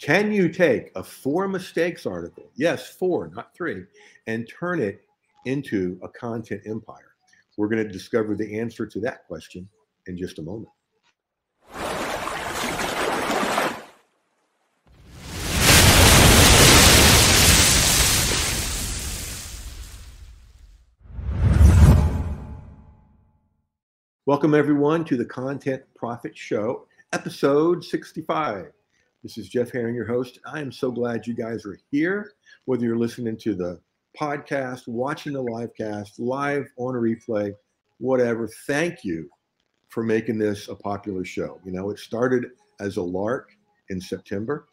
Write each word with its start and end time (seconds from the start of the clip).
Can 0.00 0.32
you 0.32 0.48
take 0.48 0.90
a 0.96 1.02
four 1.02 1.46
mistakes 1.46 2.06
article, 2.06 2.50
yes, 2.56 2.88
four, 2.88 3.30
not 3.34 3.54
three, 3.54 3.84
and 4.26 4.48
turn 4.48 4.80
it 4.80 5.02
into 5.44 5.98
a 6.02 6.08
content 6.08 6.62
empire? 6.66 7.14
We're 7.56 7.68
going 7.68 7.86
to 7.86 7.92
discover 7.92 8.34
the 8.34 8.58
answer 8.58 8.86
to 8.86 9.00
that 9.00 9.26
question 9.26 9.68
in 10.06 10.16
just 10.16 10.38
a 10.38 10.42
moment. 10.42 10.70
Welcome, 24.24 24.54
everyone, 24.54 25.04
to 25.04 25.16
the 25.16 25.24
Content 25.24 25.82
Profit 25.94 26.36
Show, 26.36 26.86
episode 27.12 27.84
65. 27.84 28.72
This 29.22 29.38
is 29.38 29.48
Jeff 29.48 29.70
Herring, 29.70 29.94
your 29.94 30.04
host. 30.04 30.40
I 30.44 30.60
am 30.60 30.72
so 30.72 30.90
glad 30.90 31.28
you 31.28 31.34
guys 31.34 31.64
are 31.64 31.78
here, 31.92 32.32
whether 32.64 32.84
you're 32.84 32.98
listening 32.98 33.36
to 33.36 33.54
the 33.54 33.80
podcast, 34.18 34.88
watching 34.88 35.34
the 35.34 35.40
live 35.40 35.70
cast, 35.76 36.18
live 36.18 36.66
on 36.76 36.96
a 36.96 36.98
replay, 36.98 37.54
whatever. 37.98 38.48
Thank 38.66 39.04
you 39.04 39.30
for 39.90 40.02
making 40.02 40.38
this 40.38 40.66
a 40.66 40.74
popular 40.74 41.24
show. 41.24 41.60
You 41.64 41.70
know, 41.70 41.90
it 41.90 42.00
started 42.00 42.46
as 42.80 42.96
a 42.96 43.02
lark 43.02 43.52
in 43.90 44.00
September 44.00 44.66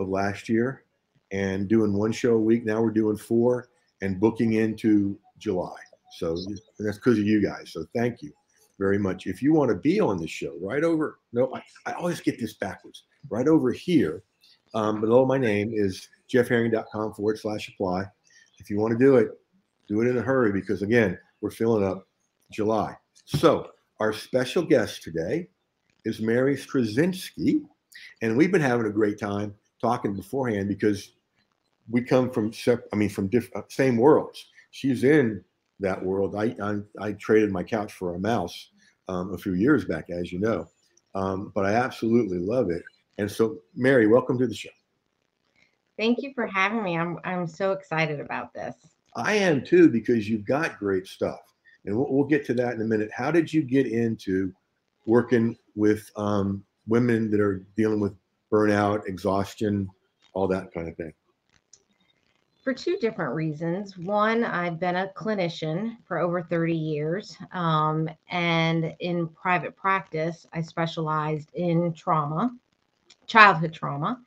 of 0.00 0.08
last 0.08 0.48
year 0.48 0.82
and 1.30 1.68
doing 1.68 1.92
one 1.92 2.10
show 2.10 2.34
a 2.34 2.40
week. 2.40 2.64
Now 2.64 2.82
we're 2.82 2.90
doing 2.90 3.16
four 3.16 3.68
and 4.00 4.18
booking 4.18 4.54
into 4.54 5.16
July. 5.38 5.78
So 6.18 6.36
that's 6.80 6.96
because 6.98 7.20
of 7.20 7.24
you 7.24 7.40
guys. 7.40 7.70
So 7.72 7.86
thank 7.94 8.20
you 8.20 8.32
very 8.80 8.98
much. 8.98 9.28
If 9.28 9.42
you 9.42 9.52
want 9.52 9.68
to 9.68 9.76
be 9.76 10.00
on 10.00 10.18
the 10.18 10.26
show, 10.26 10.56
right 10.60 10.82
over, 10.82 11.20
no, 11.32 11.54
I, 11.54 11.62
I 11.86 11.92
always 11.92 12.20
get 12.20 12.40
this 12.40 12.54
backwards. 12.54 13.04
Right 13.30 13.48
over 13.48 13.72
here, 13.72 14.22
um, 14.74 15.00
below 15.00 15.24
my 15.24 15.38
name 15.38 15.72
is 15.74 16.08
jeffherring.com 16.32 17.14
forward 17.14 17.38
slash 17.38 17.68
apply. 17.68 18.04
If 18.58 18.70
you 18.70 18.78
want 18.78 18.92
to 18.92 19.04
do 19.04 19.16
it, 19.16 19.30
do 19.88 20.00
it 20.00 20.08
in 20.08 20.18
a 20.18 20.22
hurry 20.22 20.52
because 20.52 20.82
again, 20.82 21.18
we're 21.40 21.50
filling 21.50 21.84
up 21.84 22.06
July. 22.50 22.96
So 23.24 23.70
our 24.00 24.12
special 24.12 24.62
guest 24.62 25.02
today 25.02 25.48
is 26.04 26.20
Mary 26.20 26.56
Straczynski, 26.56 27.62
and 28.20 28.36
we've 28.36 28.52
been 28.52 28.60
having 28.60 28.86
a 28.86 28.90
great 28.90 29.18
time 29.18 29.54
talking 29.80 30.14
beforehand 30.14 30.68
because 30.68 31.12
we 31.90 32.02
come 32.02 32.30
from, 32.30 32.52
I 32.92 32.96
mean, 32.96 33.08
from 33.08 33.28
different, 33.28 33.70
same 33.70 33.96
worlds. 33.96 34.46
She's 34.70 35.04
in 35.04 35.44
that 35.80 36.02
world. 36.02 36.34
I, 36.34 36.54
I, 36.62 36.78
I 36.98 37.12
traded 37.12 37.50
my 37.50 37.62
couch 37.62 37.92
for 37.92 38.14
a 38.14 38.18
mouse 38.18 38.70
um, 39.08 39.34
a 39.34 39.38
few 39.38 39.54
years 39.54 39.84
back, 39.84 40.10
as 40.10 40.32
you 40.32 40.38
know, 40.38 40.68
um, 41.14 41.52
but 41.54 41.66
I 41.66 41.74
absolutely 41.74 42.38
love 42.38 42.70
it. 42.70 42.82
And 43.18 43.30
so, 43.30 43.58
Mary, 43.74 44.06
welcome 44.06 44.38
to 44.38 44.46
the 44.46 44.54
show. 44.54 44.70
Thank 45.98 46.22
you 46.22 46.32
for 46.34 46.46
having 46.46 46.82
me. 46.82 46.96
I'm 46.96 47.18
I'm 47.24 47.46
so 47.46 47.72
excited 47.72 48.20
about 48.20 48.54
this. 48.54 48.74
I 49.14 49.34
am 49.34 49.62
too 49.62 49.88
because 49.88 50.28
you've 50.28 50.46
got 50.46 50.78
great 50.78 51.06
stuff, 51.06 51.40
and 51.84 51.96
we'll, 51.96 52.10
we'll 52.10 52.26
get 52.26 52.46
to 52.46 52.54
that 52.54 52.74
in 52.74 52.80
a 52.80 52.84
minute. 52.84 53.10
How 53.14 53.30
did 53.30 53.52
you 53.52 53.62
get 53.62 53.86
into 53.86 54.52
working 55.04 55.56
with 55.76 56.10
um, 56.16 56.64
women 56.86 57.30
that 57.30 57.40
are 57.40 57.66
dealing 57.76 58.00
with 58.00 58.14
burnout, 58.50 59.06
exhaustion, 59.06 59.88
all 60.32 60.48
that 60.48 60.72
kind 60.72 60.88
of 60.88 60.96
thing? 60.96 61.12
for 62.62 62.72
two 62.72 62.96
different 63.00 63.34
reasons. 63.34 63.98
One, 63.98 64.44
I've 64.44 64.78
been 64.78 64.96
a 64.96 65.10
clinician 65.16 65.96
for 66.04 66.18
over 66.18 66.42
30 66.42 66.74
years. 66.74 67.36
Um, 67.52 68.08
and 68.30 68.94
in 69.00 69.28
private 69.28 69.76
practice, 69.76 70.46
I 70.52 70.62
specialized 70.62 71.52
in 71.54 71.92
trauma, 71.92 72.52
childhood 73.26 73.72
trauma. 73.72 74.20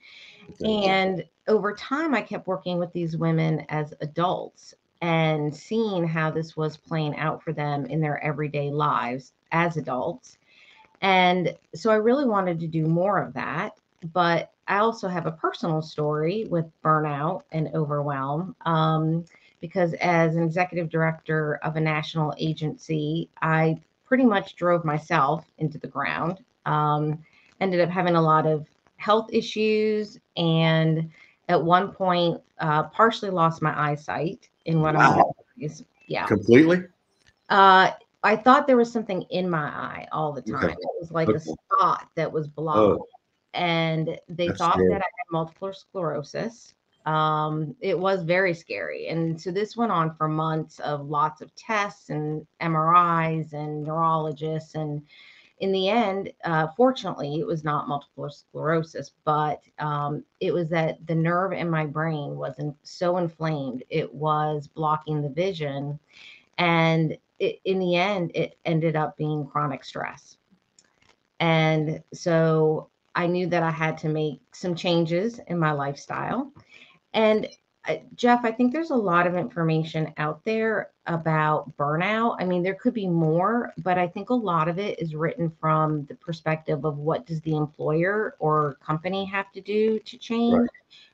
And 0.63 1.23
over 1.47 1.73
time, 1.73 2.13
I 2.13 2.21
kept 2.21 2.47
working 2.47 2.77
with 2.77 2.93
these 2.93 3.17
women 3.17 3.65
as 3.69 3.93
adults 4.01 4.73
and 5.01 5.55
seeing 5.55 6.07
how 6.07 6.31
this 6.31 6.55
was 6.55 6.77
playing 6.77 7.15
out 7.17 7.43
for 7.43 7.53
them 7.53 7.85
in 7.85 7.99
their 7.99 8.23
everyday 8.23 8.71
lives 8.71 9.33
as 9.51 9.77
adults. 9.77 10.37
And 11.01 11.55
so 11.73 11.91
I 11.91 11.95
really 11.95 12.25
wanted 12.25 12.59
to 12.61 12.67
do 12.67 12.85
more 12.85 13.21
of 13.21 13.33
that. 13.33 13.73
But 14.13 14.51
I 14.67 14.77
also 14.77 15.07
have 15.07 15.25
a 15.25 15.31
personal 15.31 15.81
story 15.81 16.45
with 16.49 16.65
burnout 16.83 17.41
and 17.51 17.69
overwhelm. 17.73 18.55
Um, 18.65 19.25
because 19.61 19.93
as 19.95 20.35
an 20.35 20.43
executive 20.43 20.89
director 20.89 21.55
of 21.63 21.75
a 21.75 21.81
national 21.81 22.33
agency, 22.37 23.29
I 23.41 23.79
pretty 24.05 24.25
much 24.25 24.55
drove 24.55 24.85
myself 24.85 25.45
into 25.57 25.79
the 25.79 25.87
ground. 25.87 26.43
Um, 26.65 27.23
ended 27.59 27.79
up 27.81 27.89
having 27.89 28.15
a 28.15 28.21
lot 28.21 28.45
of 28.45 28.67
health 29.05 29.29
issues, 29.31 30.19
and 30.35 31.09
at 31.47 31.63
one 31.63 31.91
point, 31.91 32.41
uh, 32.59 32.83
partially 32.83 33.29
lost 33.29 33.61
my 33.61 33.73
eyesight 33.79 34.49
in 34.65 34.81
one 34.81 34.95
wow. 34.95 35.19
of 35.19 35.35
my 35.57 35.69
Yeah, 36.07 36.25
completely. 36.25 36.83
Uh, 37.49 37.91
I 38.23 38.35
thought 38.35 38.65
there 38.65 38.77
was 38.77 38.91
something 38.91 39.21
in 39.29 39.49
my 39.49 39.67
eye 39.67 40.07
all 40.11 40.33
the 40.33 40.41
time. 40.41 40.63
Okay. 40.63 40.73
It 40.73 40.99
was 40.99 41.11
like 41.11 41.29
okay. 41.29 41.37
a 41.37 41.39
spot 41.39 42.09
that 42.15 42.31
was 42.31 42.47
blocked. 42.47 43.01
Oh 43.01 43.07
and 43.55 44.19
they 44.27 44.47
That's 44.47 44.59
thought 44.59 44.73
scary. 44.73 44.89
that 44.89 45.01
I 45.01 45.05
had 45.17 45.31
multiple 45.31 45.73
sclerosis. 45.73 46.75
Um, 47.05 47.75
it 47.79 47.97
was 47.97 48.23
very 48.23 48.53
scary. 48.53 49.07
And 49.07 49.39
so 49.39 49.51
this 49.51 49.77
went 49.77 49.91
on 49.91 50.15
for 50.15 50.27
months 50.27 50.79
of 50.79 51.07
lots 51.07 51.41
of 51.41 51.55
tests 51.55 52.09
and 52.09 52.45
MRIs 52.61 53.53
and 53.53 53.83
neurologists. 53.83 54.75
And 54.75 55.01
in 55.59 55.71
the 55.71 55.89
end, 55.89 56.31
uh, 56.43 56.67
fortunately, 56.75 57.39
it 57.39 57.47
was 57.47 57.63
not 57.63 57.87
multiple 57.87 58.29
sclerosis, 58.29 59.11
but 59.23 59.61
um, 59.79 60.23
it 60.41 60.53
was 60.53 60.67
that 60.69 61.05
the 61.07 61.15
nerve 61.15 61.53
in 61.53 61.69
my 61.69 61.85
brain 61.85 62.35
wasn't 62.35 62.75
so 62.83 63.17
inflamed, 63.17 63.83
it 63.89 64.13
was 64.13 64.67
blocking 64.67 65.21
the 65.21 65.29
vision. 65.29 65.97
And 66.57 67.17
it, 67.39 67.59
in 67.63 67.79
the 67.79 67.95
end, 67.95 68.31
it 68.35 68.57
ended 68.65 68.95
up 68.95 69.17
being 69.17 69.47
chronic 69.47 69.85
stress. 69.85 70.37
And 71.39 72.01
so 72.13 72.89
I 73.15 73.27
knew 73.27 73.47
that 73.47 73.63
I 73.63 73.71
had 73.71 73.97
to 73.99 74.09
make 74.09 74.41
some 74.53 74.75
changes 74.75 75.39
in 75.47 75.57
my 75.57 75.71
lifestyle. 75.71 76.51
And 77.13 77.47
Jeff, 78.15 78.43
I 78.43 78.51
think 78.51 78.71
there's 78.71 78.89
a 78.89 78.95
lot 78.95 79.27
of 79.27 79.35
information 79.35 80.13
out 80.17 80.43
there 80.43 80.91
about 81.05 81.75
burnout. 81.77 82.37
I 82.39 82.45
mean, 82.45 82.63
there 82.63 82.75
could 82.75 82.93
be 82.93 83.07
more, 83.07 83.73
but 83.77 83.97
I 83.97 84.07
think 84.07 84.29
a 84.29 84.35
lot 84.35 84.67
of 84.67 84.79
it 84.79 84.99
is 84.99 85.15
written 85.15 85.51
from 85.59 86.05
the 86.05 86.15
perspective 86.15 86.83
of 86.85 86.97
what 86.97 87.25
does 87.25 87.41
the 87.41 87.55
employer 87.55 88.35
or 88.39 88.77
company 88.85 89.25
have 89.25 89.51
to 89.51 89.61
do 89.61 89.99
to 89.99 90.17
change, 90.17 90.55
right. 90.55 90.69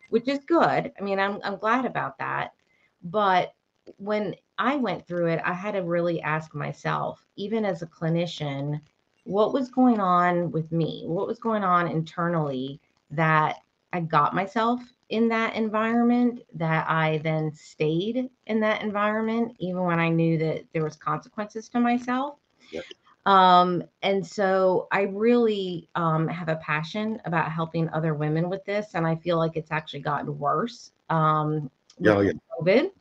which 0.09 0.27
is 0.27 0.39
good. 0.45 0.91
I 0.97 1.01
mean, 1.01 1.19
I'm 1.19 1.39
I'm 1.43 1.57
glad 1.57 1.85
about 1.85 2.17
that. 2.19 2.53
But 3.03 3.53
when 3.97 4.35
I 4.57 4.75
went 4.75 5.07
through 5.07 5.27
it, 5.27 5.41
I 5.43 5.53
had 5.53 5.73
to 5.73 5.83
really 5.83 6.21
ask 6.21 6.53
myself, 6.55 7.25
even 7.35 7.65
as 7.65 7.81
a 7.81 7.87
clinician, 7.87 8.79
what 9.25 9.53
was 9.53 9.69
going 9.69 9.99
on 9.99 10.51
with 10.51 10.71
me? 10.71 11.03
What 11.07 11.27
was 11.27 11.39
going 11.39 11.63
on 11.63 11.87
internally 11.87 12.79
that 13.09 13.57
I 13.93 14.01
got 14.01 14.33
myself 14.33 14.81
in 15.11 15.27
that 15.27 15.55
environment 15.55 16.41
that 16.53 16.89
I 16.89 17.19
then 17.19 17.53
stayed 17.53 18.29
in 18.47 18.59
that 18.61 18.81
environment 18.81 19.55
even 19.59 19.83
when 19.83 19.99
I 19.99 20.09
knew 20.09 20.37
that 20.37 20.63
there 20.73 20.83
was 20.83 20.95
consequences 20.95 21.69
to 21.69 21.79
myself. 21.79 22.35
Yep. 22.71 22.85
Um, 23.25 23.83
and 24.01 24.25
so 24.25 24.87
I 24.91 25.01
really 25.01 25.89
um, 25.95 26.27
have 26.29 26.49
a 26.49 26.55
passion 26.55 27.21
about 27.25 27.51
helping 27.51 27.89
other 27.89 28.15
women 28.15 28.49
with 28.49 28.63
this, 28.65 28.95
and 28.95 29.05
I 29.05 29.15
feel 29.17 29.37
like 29.37 29.55
it's 29.55 29.71
actually 29.71 29.99
gotten 29.99 30.39
worse. 30.39 30.91
Um, 31.09 31.69
yeah, 31.99 32.21
yeah. 32.21 32.31
COVID. 32.59 32.91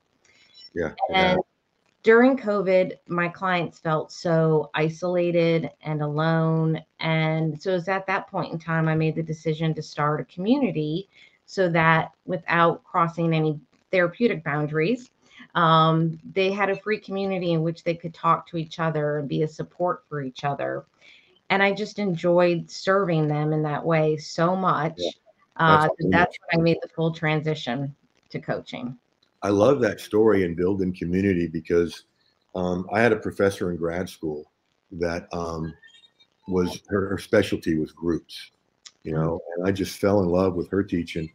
Yeah. 0.74 0.92
And 1.14 1.38
during 2.02 2.36
COVID, 2.36 2.94
my 3.06 3.28
clients 3.28 3.78
felt 3.78 4.10
so 4.10 4.70
isolated 4.74 5.70
and 5.82 6.02
alone. 6.02 6.82
And 6.98 7.60
so 7.60 7.70
it 7.70 7.74
was 7.74 7.88
at 7.88 8.06
that 8.06 8.28
point 8.28 8.52
in 8.52 8.58
time 8.58 8.88
I 8.88 8.94
made 8.94 9.14
the 9.14 9.22
decision 9.22 9.74
to 9.74 9.82
start 9.82 10.20
a 10.20 10.24
community 10.24 11.08
so 11.50 11.68
that 11.68 12.12
without 12.26 12.84
crossing 12.84 13.34
any 13.34 13.58
therapeutic 13.90 14.44
boundaries, 14.44 15.10
um, 15.56 16.16
they 16.32 16.52
had 16.52 16.70
a 16.70 16.76
free 16.76 17.00
community 17.00 17.54
in 17.54 17.62
which 17.62 17.82
they 17.82 17.96
could 17.96 18.14
talk 18.14 18.46
to 18.48 18.56
each 18.56 18.78
other 18.78 19.18
and 19.18 19.28
be 19.28 19.42
a 19.42 19.48
support 19.48 20.04
for 20.08 20.22
each 20.22 20.44
other. 20.44 20.84
And 21.48 21.60
I 21.60 21.72
just 21.72 21.98
enjoyed 21.98 22.70
serving 22.70 23.26
them 23.26 23.52
in 23.52 23.64
that 23.64 23.84
way 23.84 24.16
so 24.16 24.54
much. 24.54 24.94
Yeah. 24.96 25.10
Uh, 25.56 25.88
that's 26.10 26.36
when 26.52 26.60
I 26.60 26.62
made 26.62 26.78
the 26.82 26.88
full 26.88 27.12
transition 27.12 27.96
to 28.28 28.38
coaching. 28.38 28.96
I 29.42 29.48
love 29.48 29.80
that 29.80 29.98
story 29.98 30.44
and 30.44 30.56
building 30.56 30.94
community 30.94 31.48
because 31.48 32.04
um, 32.54 32.88
I 32.92 33.00
had 33.00 33.12
a 33.12 33.16
professor 33.16 33.72
in 33.72 33.76
grad 33.76 34.08
school 34.08 34.52
that 34.92 35.26
um, 35.32 35.74
was 36.46 36.80
her, 36.90 37.08
her, 37.08 37.18
specialty 37.18 37.76
was 37.76 37.90
groups, 37.90 38.52
you 39.02 39.12
know, 39.12 39.40
and 39.56 39.66
I 39.66 39.72
just 39.72 39.98
fell 39.98 40.22
in 40.22 40.28
love 40.28 40.54
with 40.54 40.70
her 40.70 40.84
teaching 40.84 41.28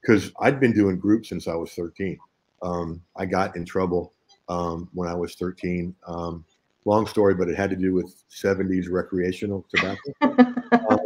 because 0.00 0.32
I'd 0.40 0.60
been 0.60 0.72
doing 0.72 0.98
groups 0.98 1.28
since 1.28 1.48
I 1.48 1.54
was 1.54 1.72
13. 1.72 2.18
Um, 2.62 3.02
I 3.16 3.26
got 3.26 3.56
in 3.56 3.64
trouble 3.64 4.12
um, 4.48 4.88
when 4.94 5.08
I 5.08 5.14
was 5.14 5.34
13. 5.34 5.94
Um, 6.06 6.44
long 6.84 7.06
story, 7.06 7.34
but 7.34 7.48
it 7.48 7.56
had 7.56 7.70
to 7.70 7.76
do 7.76 7.92
with 7.92 8.22
70s 8.30 8.90
recreational 8.90 9.64
tobacco. 9.74 10.56
Um, 10.88 10.98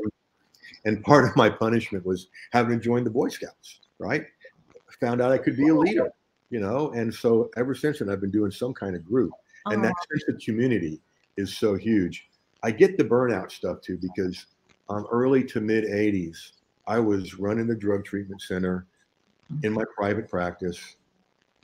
And 0.84 1.02
part 1.02 1.24
of 1.24 1.34
my 1.36 1.48
punishment 1.48 2.04
was 2.04 2.28
having 2.52 2.78
to 2.78 2.84
join 2.84 3.04
the 3.04 3.10
Boy 3.10 3.28
Scouts, 3.28 3.80
right? 3.98 4.24
I 4.70 4.94
found 5.00 5.22
out 5.22 5.32
I 5.32 5.38
could 5.38 5.56
be 5.56 5.68
a 5.68 5.74
leader, 5.74 6.10
you 6.50 6.60
know, 6.60 6.90
and 6.92 7.12
so 7.12 7.50
ever 7.56 7.74
since 7.74 7.98
then 7.98 8.10
I've 8.10 8.20
been 8.20 8.30
doing 8.30 8.50
some 8.50 8.74
kind 8.74 8.94
of 8.94 9.04
group. 9.04 9.30
And 9.66 9.82
that 9.82 9.94
sense 10.10 10.24
of 10.28 10.38
community 10.40 11.00
is 11.38 11.56
so 11.56 11.74
huge. 11.74 12.28
I 12.62 12.70
get 12.70 12.98
the 12.98 13.04
burnout 13.04 13.50
stuff 13.50 13.80
too 13.80 13.96
because 13.96 14.46
um, 14.90 15.06
early 15.10 15.42
to 15.44 15.60
mid 15.60 15.84
80s, 15.84 16.52
I 16.86 16.98
was 16.98 17.38
running 17.38 17.66
the 17.66 17.74
drug 17.74 18.04
treatment 18.04 18.42
center 18.42 18.86
in 19.62 19.72
my 19.72 19.84
private 19.96 20.28
practice 20.28 20.96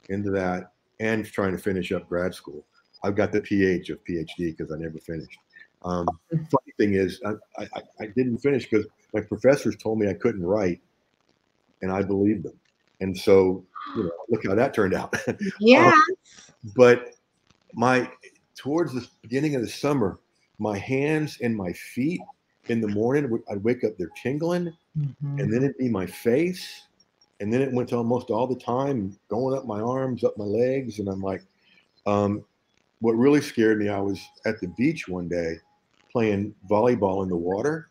into 0.08 0.30
that 0.30 0.72
and 0.98 1.24
trying 1.24 1.52
to 1.52 1.58
finish 1.62 1.92
up 1.92 2.08
grad 2.08 2.34
school. 2.34 2.64
I've 3.02 3.16
got 3.16 3.32
the 3.32 3.40
PH 3.40 3.90
of 3.90 4.04
PhD 4.04 4.56
because 4.56 4.72
I 4.72 4.76
never 4.76 4.98
finished. 4.98 5.38
Um, 5.82 6.06
funny 6.30 6.72
thing 6.76 6.94
is, 6.94 7.20
I, 7.24 7.62
I, 7.62 7.82
I 8.00 8.06
didn't 8.14 8.38
finish 8.38 8.68
because 8.68 8.86
my 9.14 9.20
professors 9.20 9.76
told 9.76 9.98
me 9.98 10.08
I 10.08 10.14
couldn't 10.14 10.44
write, 10.44 10.80
and 11.80 11.90
I 11.90 12.02
believed 12.02 12.44
them. 12.44 12.58
And 13.00 13.16
so, 13.16 13.64
you 13.96 14.04
know, 14.04 14.10
look 14.28 14.46
how 14.46 14.54
that 14.54 14.74
turned 14.74 14.94
out. 14.94 15.14
Yeah. 15.58 15.86
um, 15.86 15.92
but 16.76 17.14
my 17.72 18.10
towards 18.54 18.92
the 18.92 19.06
beginning 19.22 19.54
of 19.54 19.62
the 19.62 19.68
summer, 19.68 20.18
my 20.58 20.76
hands 20.76 21.38
and 21.40 21.56
my 21.56 21.72
feet 21.72 22.20
in 22.68 22.80
the 22.80 22.88
morning, 22.88 23.42
I'd 23.50 23.64
wake 23.64 23.84
up, 23.84 23.96
they're 23.98 24.10
tingling, 24.22 24.72
mm-hmm. 24.98 25.38
and 25.38 25.52
then 25.52 25.62
it'd 25.62 25.78
be 25.78 25.88
my 25.88 26.06
face, 26.06 26.82
and 27.40 27.52
then 27.52 27.62
it 27.62 27.72
went 27.72 27.92
almost 27.92 28.30
all 28.30 28.46
the 28.46 28.58
time 28.58 29.16
going 29.28 29.56
up 29.56 29.66
my 29.66 29.80
arms, 29.80 30.24
up 30.24 30.36
my 30.36 30.44
legs, 30.44 30.98
and 30.98 31.08
I'm 31.08 31.22
like, 31.22 31.42
um, 32.06 32.44
what 33.00 33.12
really 33.12 33.40
scared 33.40 33.78
me, 33.78 33.88
I 33.88 34.00
was 34.00 34.20
at 34.44 34.60
the 34.60 34.68
beach 34.68 35.08
one 35.08 35.28
day 35.28 35.56
playing 36.12 36.54
volleyball 36.68 37.22
in 37.22 37.28
the 37.28 37.36
water, 37.36 37.88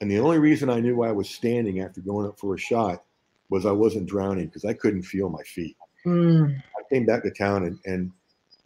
and 0.00 0.10
the 0.10 0.20
only 0.20 0.38
reason 0.38 0.70
I 0.70 0.80
knew 0.80 1.02
I 1.02 1.12
was 1.12 1.28
standing 1.28 1.80
after 1.80 2.00
going 2.00 2.26
up 2.26 2.38
for 2.38 2.54
a 2.54 2.58
shot 2.58 3.02
was 3.50 3.66
I 3.66 3.72
wasn't 3.72 4.08
drowning 4.08 4.46
because 4.46 4.64
I 4.64 4.72
couldn't 4.72 5.02
feel 5.02 5.28
my 5.28 5.42
feet. 5.42 5.76
Mm. 6.06 6.56
I 6.56 6.94
came 6.94 7.06
back 7.06 7.22
to 7.22 7.30
town 7.30 7.64
and, 7.64 7.78
and 7.84 8.12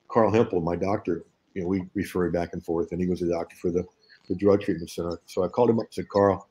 Carl 0.08 0.32
Hempel, 0.32 0.60
my 0.60 0.76
doctor, 0.76 1.24
you 1.54 1.62
know, 1.62 1.68
we 1.68 1.84
referred 1.94 2.32
back 2.32 2.52
and 2.52 2.64
forth, 2.64 2.92
and 2.92 3.00
he 3.00 3.06
was 3.06 3.22
a 3.22 3.28
doctor 3.28 3.56
for 3.56 3.70
the, 3.70 3.84
the 4.28 4.34
drug 4.34 4.62
treatment 4.62 4.90
center. 4.90 5.18
So 5.26 5.44
I 5.44 5.48
called 5.48 5.70
him 5.70 5.78
up 5.78 5.86
and 5.86 5.94
said, 5.94 6.08
Carl, 6.08 6.48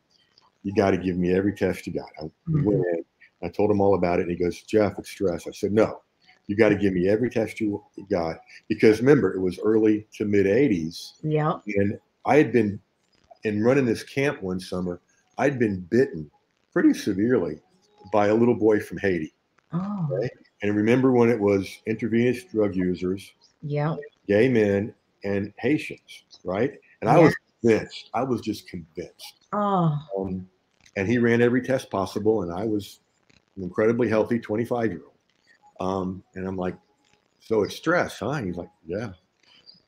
you 0.63 0.74
got 0.74 0.91
to 0.91 0.97
give 0.97 1.18
me 1.18 1.33
every 1.33 1.53
test 1.53 1.88
you 1.88 1.94
got. 1.94 2.09
I 2.19 2.24
mm-hmm. 2.24 2.63
went 2.63 2.79
in, 2.94 3.06
I 3.44 3.50
told 3.50 3.71
him 3.71 3.81
all 3.81 3.95
about 3.95 4.19
it, 4.19 4.24
and 4.24 4.31
he 4.31 4.38
goes, 4.38 4.62
Jeff, 4.63 4.97
it's 4.97 5.09
stress. 5.09 5.47
I 5.47 5.51
said, 5.51 5.71
no, 5.71 6.01
you 6.47 6.56
got 6.56 6.69
to 6.69 6.75
give 6.75 6.94
me 6.94 7.07
every 7.07 7.29
test 7.29 7.59
you 7.59 7.83
got 8.09 8.38
because 8.68 9.00
remember, 9.00 9.33
it 9.33 9.41
was 9.41 9.59
early 9.59 10.07
to 10.13 10.25
mid 10.25 10.45
80s. 10.45 11.13
Yeah. 11.21 11.59
And 11.68 12.00
I 12.25 12.38
had 12.38 12.51
been 12.51 12.79
in 13.44 13.63
running 13.63 13.85
this 13.85 14.03
camp 14.03 14.41
one 14.41 14.59
summer, 14.59 15.01
I'd 15.38 15.59
been 15.59 15.81
bitten 15.81 16.30
pretty 16.73 16.94
severely 16.94 17.59
by 18.12 18.27
a 18.27 18.33
little 18.33 18.56
boy 18.56 18.80
from 18.80 18.97
Haiti. 18.97 19.33
Oh. 19.71 20.07
Right? 20.09 20.31
And 20.62 20.75
remember 20.75 21.12
when 21.12 21.30
it 21.30 21.39
was 21.39 21.81
intravenous 21.85 22.44
drug 22.45 22.75
users, 22.75 23.31
yeah, 23.62 23.95
gay 24.27 24.50
men, 24.50 24.94
and 25.23 25.53
Haitians, 25.57 26.23
right? 26.44 26.73
And 27.01 27.09
I 27.09 27.19
was 27.19 27.35
convinced. 27.62 28.09
I 28.13 28.24
was 28.24 28.42
just 28.42 28.68
convinced. 28.68 29.48
Oh. 29.54 29.98
Um, 30.18 30.48
and 30.95 31.07
he 31.07 31.18
ran 31.18 31.42
every 31.42 31.62
test 31.62 31.89
possible, 31.89 32.42
and 32.44 32.51
I 32.51 32.65
was 32.65 33.00
an 33.56 33.63
incredibly 33.63 34.09
healthy 34.09 34.39
25 34.39 34.92
year 34.92 35.01
old. 35.06 35.13
Um, 35.80 36.24
and 36.36 36.48
I'm 36.48 36.57
like, 36.57 36.75
so 37.39 37.63
it's 37.63 37.75
stress, 37.75 38.19
huh? 38.19 38.31
And 38.31 38.48
he's 38.48 38.57
like, 38.57 38.69
yeah, 38.86 39.12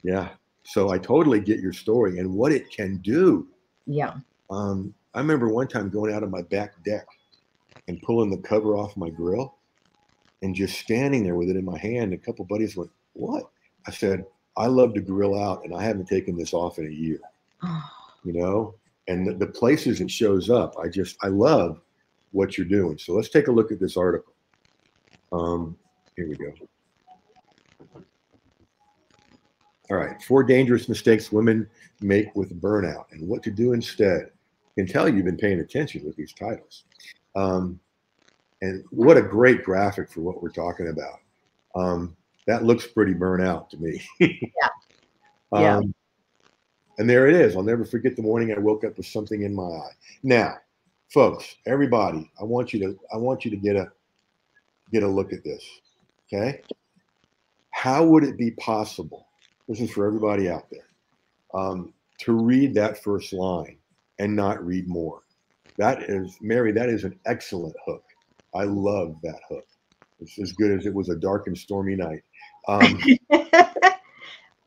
yeah. 0.03 0.29
So 0.63 0.91
I 0.91 0.99
totally 0.99 1.39
get 1.39 1.59
your 1.59 1.73
story 1.73 2.19
and 2.19 2.33
what 2.33 2.51
it 2.51 2.71
can 2.71 2.97
do. 2.97 3.47
Yeah. 3.87 4.15
Um, 4.49 4.93
I 5.15 5.19
remember 5.19 5.49
one 5.49 5.67
time 5.67 5.89
going 5.89 6.13
out 6.13 6.23
on 6.23 6.29
my 6.29 6.43
back 6.43 6.83
deck 6.83 7.07
and 7.87 8.01
pulling 8.03 8.29
the 8.29 8.37
cover 8.37 8.75
off 8.75 8.95
my 8.95 9.09
grill 9.09 9.55
and 10.43 10.53
just 10.53 10.79
standing 10.79 11.23
there 11.23 11.35
with 11.35 11.49
it 11.49 11.55
in 11.55 11.65
my 11.65 11.77
hand. 11.77 12.13
A 12.13 12.17
couple 12.17 12.45
buddies 12.45 12.77
went, 12.77 12.91
What? 13.13 13.49
I 13.87 13.91
said, 13.91 14.25
I 14.57 14.67
love 14.67 14.93
to 14.93 15.01
grill 15.01 15.41
out 15.41 15.63
and 15.65 15.73
I 15.73 15.83
haven't 15.83 16.07
taken 16.07 16.37
this 16.37 16.53
off 16.53 16.77
in 16.77 16.85
a 16.85 16.91
year. 16.91 17.19
You 18.23 18.33
know? 18.33 18.75
And 19.07 19.27
the, 19.27 19.33
the 19.33 19.47
places 19.47 20.01
it 20.01 20.11
shows 20.11 20.49
up, 20.49 20.75
I 20.77 20.87
just, 20.87 21.17
I 21.23 21.27
love 21.27 21.81
what 22.31 22.57
you're 22.57 22.67
doing. 22.67 22.97
So 22.97 23.13
let's 23.13 23.29
take 23.29 23.47
a 23.47 23.51
look 23.51 23.71
at 23.71 23.79
this 23.79 23.97
article. 23.97 24.33
Um, 25.31 25.77
here 26.15 26.29
we 26.29 26.35
go. 26.35 26.53
All 29.91 29.97
right, 29.97 30.21
four 30.21 30.43
dangerous 30.43 30.87
mistakes 30.87 31.31
women 31.31 31.67
make 31.99 32.35
with 32.35 32.61
burnout 32.61 33.05
and 33.11 33.27
what 33.27 33.41
to 33.43 33.51
do 33.51 33.73
instead. 33.73 34.29
I 34.31 34.81
can 34.81 34.87
tell 34.87 35.09
you've 35.09 35.25
been 35.25 35.37
paying 35.37 35.61
attention 35.61 36.05
with 36.05 36.15
these 36.15 36.31
titles. 36.31 36.83
Um, 37.35 37.79
and 38.61 38.83
what 38.91 39.17
a 39.17 39.21
great 39.21 39.63
graphic 39.63 40.11
for 40.11 40.21
what 40.21 40.43
we're 40.43 40.49
talking 40.49 40.89
about. 40.89 41.19
Um, 41.75 42.15
that 42.45 42.63
looks 42.63 42.85
pretty 42.85 43.13
burnout 43.13 43.69
to 43.69 43.77
me. 43.77 44.01
yeah. 44.19 44.67
yeah. 45.53 45.81
And 46.99 47.09
there 47.09 47.27
it 47.27 47.35
is. 47.35 47.55
I'll 47.55 47.63
never 47.63 47.85
forget 47.85 48.17
the 48.17 48.21
morning 48.21 48.53
I 48.53 48.59
woke 48.59 48.83
up 48.83 48.97
with 48.97 49.05
something 49.05 49.43
in 49.43 49.55
my 49.55 49.63
eye. 49.63 49.91
Now, 50.21 50.57
folks, 51.07 51.55
everybody, 51.65 52.29
I 52.39 52.43
want 52.43 52.73
you 52.73 52.79
to 52.81 52.99
I 53.13 53.17
want 53.17 53.45
you 53.45 53.51
to 53.51 53.57
get 53.57 53.77
a 53.77 53.89
get 54.91 55.03
a 55.03 55.07
look 55.07 55.31
at 55.31 55.43
this. 55.43 55.63
Okay. 56.27 56.61
How 57.71 58.03
would 58.03 58.25
it 58.25 58.37
be 58.37 58.51
possible? 58.51 59.27
This 59.69 59.79
is 59.79 59.91
for 59.91 60.05
everybody 60.05 60.49
out 60.49 60.69
there. 60.69 60.87
Um, 61.53 61.93
to 62.19 62.33
read 62.33 62.73
that 62.73 63.01
first 63.01 63.31
line 63.31 63.77
and 64.19 64.35
not 64.35 64.63
read 64.65 64.87
more. 64.87 65.21
That 65.77 66.03
is, 66.03 66.37
Mary, 66.41 66.73
that 66.73 66.89
is 66.89 67.05
an 67.05 67.17
excellent 67.25 67.75
hook. 67.85 68.03
I 68.53 68.63
love 68.63 69.15
that 69.23 69.39
hook. 69.47 69.65
It's 70.19 70.37
as 70.37 70.51
good 70.51 70.77
as 70.77 70.85
it 70.85 70.93
was 70.93 71.07
a 71.07 71.15
dark 71.15 71.47
and 71.47 71.57
stormy 71.57 71.95
night. 71.95 72.23
Um, 72.67 73.01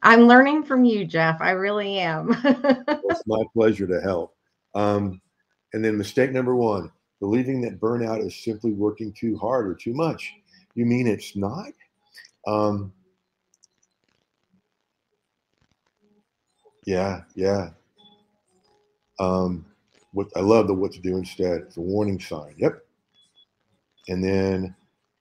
I'm 0.03 0.27
learning 0.27 0.65
from 0.65 0.85
you, 0.85 1.05
Jeff. 1.05 1.41
I 1.41 1.51
really 1.51 1.99
am. 1.99 2.31
it's 2.45 3.23
my 3.27 3.43
pleasure 3.55 3.87
to 3.87 4.01
help. 4.01 4.35
Um, 4.75 5.21
and 5.73 5.85
then 5.85 5.97
mistake 5.97 6.33
number 6.33 6.57
one 6.57 6.91
believing 7.21 7.61
that 7.61 7.79
burnout 7.79 8.27
is 8.27 8.35
simply 8.43 8.73
working 8.73 9.13
too 9.13 9.39
hard 9.39 9.69
or 9.69 9.75
too 9.75 9.95
much. 9.95 10.35
You 10.75 10.85
mean 10.85 11.07
it's 11.07 11.37
not? 11.37 11.71
Um, 12.49 12.93
yeah, 16.85 17.23
yeah. 17.37 17.71
Um, 19.21 19.65
what 20.13 20.27
I 20.35 20.41
love 20.41 20.67
the 20.67 20.75
what 20.75 20.91
to 20.93 21.01
do 21.01 21.17
instead. 21.17 21.61
It's 21.61 21.77
a 21.77 21.81
warning 21.81 22.19
sign. 22.19 22.55
Yep. 22.57 22.85
And 24.09 24.23
then 24.23 24.75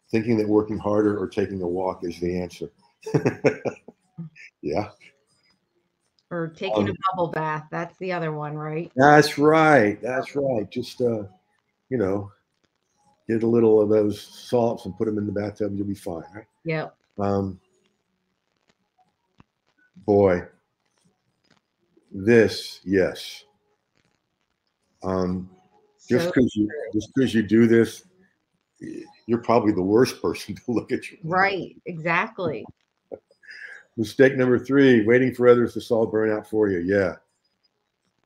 thinking 0.10 0.38
that 0.38 0.48
working 0.48 0.80
harder 0.80 1.20
or 1.20 1.28
taking 1.28 1.62
a 1.62 1.68
walk 1.68 2.04
is 2.04 2.20
the 2.20 2.42
answer. 2.42 2.72
yeah. 4.72 4.90
Or 6.30 6.48
taking 6.48 6.88
um, 6.88 6.90
a 6.90 6.94
bubble 7.12 7.32
bath. 7.32 7.68
That's 7.72 7.98
the 7.98 8.14
other 8.14 8.32
one, 8.32 8.56
right? 8.56 8.92
That's 8.96 9.38
right. 9.38 10.02
That's 10.02 10.34
right. 10.36 10.70
Just 10.72 11.02
uh, 11.02 11.24
you 11.90 11.98
know, 11.98 12.32
get 13.28 13.44
a 13.44 13.48
little 13.48 13.82
of 13.82 13.90
those 13.90 14.22
salts 14.22 14.86
and 14.86 14.98
put 14.98 15.06
them 15.06 15.18
in 15.18 15.26
the 15.26 15.32
bathtub, 15.32 15.74
you'll 15.76 15.88
be 15.88 15.94
fine. 15.94 16.24
Right? 16.34 16.46
Yep. 16.64 16.96
Um, 17.20 17.60
boy, 20.06 20.44
this, 22.12 22.80
yes. 22.84 23.44
Um, 25.04 25.50
just 26.08 26.28
because 26.28 26.56
you 26.56 26.70
just 26.94 27.12
because 27.16 27.34
you 27.34 27.44
do 27.44 27.68
this, 27.68 28.04
you're 29.26 29.42
probably 29.42 29.72
the 29.72 29.82
worst 29.82 30.22
person 30.22 30.56
to 30.56 30.62
look 30.68 30.92
at 30.92 31.10
you. 31.12 31.18
Right. 31.24 31.76
Exactly. 31.86 32.66
Mistake 33.98 34.36
number 34.36 34.58
three: 34.58 35.06
waiting 35.06 35.34
for 35.34 35.48
others 35.48 35.74
to 35.74 35.82
solve 35.82 36.12
burnout 36.12 36.48
for 36.48 36.70
you. 36.70 36.80
Yeah. 36.80 37.16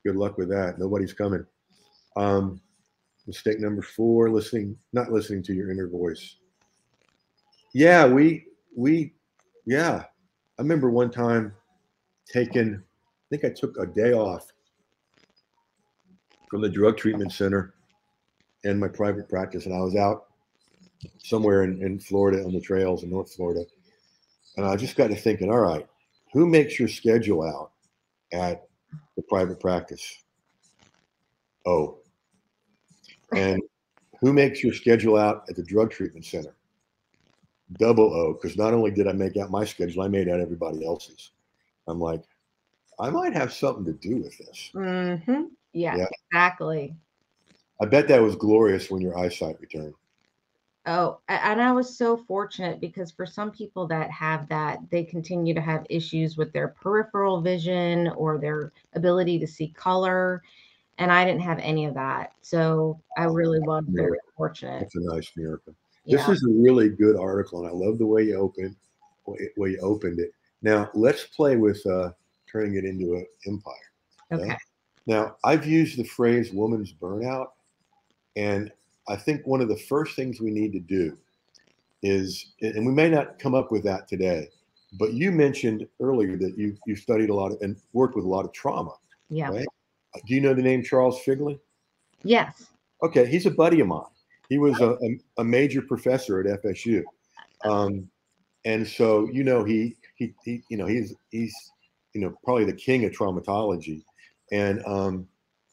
Good 0.03 0.15
luck 0.15 0.37
with 0.37 0.49
that. 0.49 0.77
Nobody's 0.77 1.13
coming. 1.13 1.45
Um, 2.15 2.61
mistake 3.27 3.59
number 3.59 3.81
four: 3.81 4.29
listening, 4.29 4.77
not 4.93 5.11
listening 5.11 5.43
to 5.43 5.53
your 5.53 5.71
inner 5.71 5.87
voice. 5.87 6.35
Yeah, 7.73 8.07
we 8.07 8.45
we 8.75 9.13
yeah. 9.65 10.03
I 10.57 10.61
remember 10.61 10.89
one 10.89 11.11
time 11.11 11.53
taking. 12.31 12.75
I 12.75 13.27
think 13.29 13.43
I 13.43 13.49
took 13.49 13.77
a 13.79 13.87
day 13.87 14.13
off 14.13 14.51
from 16.49 16.61
the 16.61 16.69
drug 16.69 16.95
treatment 16.95 17.33
center 17.33 17.73
and 18.63 18.79
my 18.79 18.87
private 18.87 19.27
practice. 19.27 19.65
And 19.65 19.75
I 19.75 19.79
was 19.79 19.95
out 19.95 20.27
somewhere 21.17 21.63
in, 21.63 21.81
in 21.81 21.99
Florida 21.99 22.43
on 22.43 22.53
the 22.53 22.61
trails 22.61 23.03
in 23.03 23.09
North 23.09 23.33
Florida. 23.33 23.65
And 24.57 24.65
I 24.65 24.75
just 24.75 24.95
got 24.95 25.07
to 25.07 25.15
thinking, 25.15 25.49
all 25.49 25.59
right, 25.59 25.87
who 26.33 26.47
makes 26.47 26.79
your 26.79 26.87
schedule 26.87 27.43
out 27.43 27.71
at 28.33 28.67
the 29.15 29.23
private 29.23 29.59
practice? 29.59 30.23
Oh. 31.65 31.97
And 33.35 33.61
who 34.21 34.33
makes 34.33 34.63
your 34.63 34.73
schedule 34.73 35.17
out 35.17 35.45
at 35.49 35.55
the 35.55 35.63
drug 35.63 35.91
treatment 35.91 36.25
center? 36.25 36.55
Double 37.79 38.13
O, 38.13 38.33
because 38.33 38.57
not 38.57 38.73
only 38.73 38.91
did 38.91 39.07
I 39.07 39.11
make 39.11 39.37
out 39.37 39.49
my 39.49 39.65
schedule, 39.65 40.03
I 40.03 40.07
made 40.07 40.29
out 40.29 40.39
everybody 40.39 40.85
else's. 40.85 41.31
I'm 41.87 41.99
like, 41.99 42.21
I 42.99 43.09
might 43.09 43.33
have 43.33 43.51
something 43.51 43.85
to 43.85 43.93
do 43.93 44.17
with 44.17 44.37
this. 44.37 44.71
Mm-hmm. 44.73 45.43
Yeah, 45.73 45.97
yeah, 45.97 46.07
exactly. 46.31 46.95
I 47.81 47.85
bet 47.85 48.07
that 48.07 48.21
was 48.21 48.35
glorious 48.35 48.89
when 48.89 49.01
your 49.01 49.17
eyesight 49.17 49.59
returned. 49.59 49.95
Oh, 50.87 51.19
and 51.27 51.61
I 51.61 51.71
was 51.71 51.97
so 51.97 52.15
fortunate 52.15 52.79
because 52.79 53.11
for 53.11 53.25
some 53.25 53.49
people 53.49 53.87
that 53.87 54.11
have 54.11 54.47
that, 54.49 54.79
they 54.91 55.03
continue 55.03 55.55
to 55.55 55.61
have 55.61 55.85
issues 55.89 56.37
with 56.37 56.53
their 56.53 56.67
peripheral 56.67 57.41
vision 57.41 58.09
or 58.09 58.37
their 58.37 58.71
ability 58.93 59.39
to 59.39 59.47
see 59.47 59.69
color. 59.69 60.43
And 60.99 61.11
I 61.11 61.25
didn't 61.25 61.41
have 61.41 61.57
any 61.59 61.85
of 61.85 61.95
that. 61.95 62.33
So 62.41 63.01
I 63.17 63.23
really 63.23 63.59
was 63.61 63.83
very 63.87 64.19
fortunate. 64.37 64.83
It's 64.83 64.95
a 64.95 64.99
nice 65.01 65.31
miracle. 65.35 65.73
Yeah. 66.05 66.17
This 66.17 66.37
is 66.37 66.43
a 66.43 66.53
really 66.53 66.89
good 66.89 67.15
article, 67.15 67.65
and 67.65 67.67
I 67.67 67.71
love 67.71 67.97
the 67.97 68.05
way 68.05 68.23
you 68.23 68.35
opened 68.35 68.75
way 69.25 69.71
you 69.71 69.79
opened 69.81 70.19
it. 70.19 70.31
Now 70.61 70.89
let's 70.93 71.23
play 71.23 71.55
with 71.57 71.83
uh, 71.87 72.11
turning 72.51 72.75
it 72.75 72.85
into 72.85 73.15
an 73.15 73.25
empire. 73.47 73.73
Okay? 74.31 74.43
okay. 74.43 74.57
Now 75.07 75.35
I've 75.43 75.65
used 75.65 75.97
the 75.97 76.03
phrase 76.03 76.51
"woman's 76.53 76.93
burnout," 76.93 77.47
and 78.35 78.71
I 79.07 79.15
think 79.15 79.45
one 79.45 79.61
of 79.61 79.69
the 79.69 79.77
first 79.77 80.15
things 80.15 80.41
we 80.41 80.51
need 80.51 80.73
to 80.73 80.79
do 80.79 81.17
is, 82.01 82.53
and 82.61 82.85
we 82.85 82.91
may 82.91 83.09
not 83.09 83.39
come 83.39 83.55
up 83.55 83.71
with 83.71 83.83
that 83.83 84.07
today, 84.07 84.49
but 84.97 85.13
you 85.13 85.31
mentioned 85.31 85.87
earlier 85.99 86.37
that 86.37 86.57
you 86.57 86.77
you 86.85 86.95
studied 86.95 87.29
a 87.29 87.33
lot 87.33 87.51
of, 87.51 87.61
and 87.61 87.75
worked 87.93 88.15
with 88.15 88.25
a 88.25 88.27
lot 88.27 88.45
of 88.45 88.53
trauma. 88.53 88.93
Yeah. 89.29 89.49
Right? 89.49 89.67
Do 90.25 90.33
you 90.33 90.41
know 90.41 90.53
the 90.53 90.61
name 90.61 90.83
Charles 90.83 91.19
Figley? 91.21 91.59
Yes. 92.23 92.67
Okay, 93.03 93.25
he's 93.25 93.45
a 93.45 93.51
buddy 93.51 93.81
of 93.81 93.87
mine. 93.87 94.03
He 94.49 94.57
was 94.57 94.79
a, 94.79 94.91
a, 94.91 95.19
a 95.39 95.43
major 95.43 95.81
professor 95.81 96.39
at 96.39 96.61
FSU, 96.63 97.03
um, 97.63 98.09
and 98.63 98.87
so 98.87 99.27
you 99.31 99.43
know 99.43 99.63
he, 99.63 99.95
he 100.15 100.33
he 100.43 100.63
you 100.69 100.77
know 100.77 100.85
he's 100.85 101.13
he's 101.31 101.53
you 102.13 102.21
know 102.21 102.35
probably 102.43 102.65
the 102.65 102.73
king 102.73 103.05
of 103.05 103.11
traumatology, 103.11 104.03
and 104.51 104.83
um, 104.85 105.27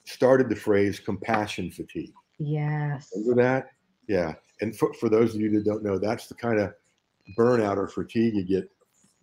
started 0.05 0.49
the 0.49 0.57
phrase 0.57 0.99
compassion 0.99 1.71
fatigue. 1.71 2.13
Yes. 2.43 3.13
Remember 3.15 3.43
that? 3.43 3.71
Yeah. 4.09 4.35
And 4.61 4.77
for, 4.77 4.93
for 4.95 5.09
those 5.09 5.35
of 5.35 5.41
you 5.41 5.51
that 5.51 5.65
don't 5.65 5.85
know, 5.85 5.99
that's 5.99 6.27
the 6.27 6.35
kind 6.35 6.59
of 6.59 6.75
burnout 7.39 7.77
or 7.77 7.89
fatigue 7.89 8.35
you 8.35 8.45
get 8.45 8.69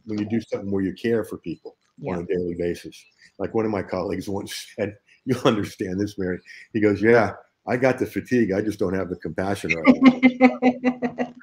when 0.06 0.20
you 0.20 0.26
do 0.26 0.42
something 0.42 0.72
where 0.72 0.84
you 0.84 0.94
care 0.94 1.24
for 1.24 1.38
people 1.38 1.76
yeah. 1.98 2.14
on 2.14 2.20
a 2.20 2.26
daily 2.26 2.56
basis. 2.58 3.04
Like 3.38 3.54
one 3.54 3.66
of 3.66 3.72
my 3.72 3.84
colleagues 3.84 4.30
once 4.30 4.68
said, 4.76 4.96
You'll 5.26 5.46
understand 5.46 6.00
this, 6.00 6.18
Mary. 6.18 6.40
He 6.74 6.80
goes, 6.80 7.02
Yeah, 7.02 7.34
I 7.68 7.76
got 7.76 8.00
the 8.00 8.06
fatigue. 8.06 8.52
I 8.52 8.62
just 8.62 8.80
don't 8.80 8.94
have 8.94 9.10
the 9.10 9.18
compassion 9.18 9.74
right. 9.76 11.34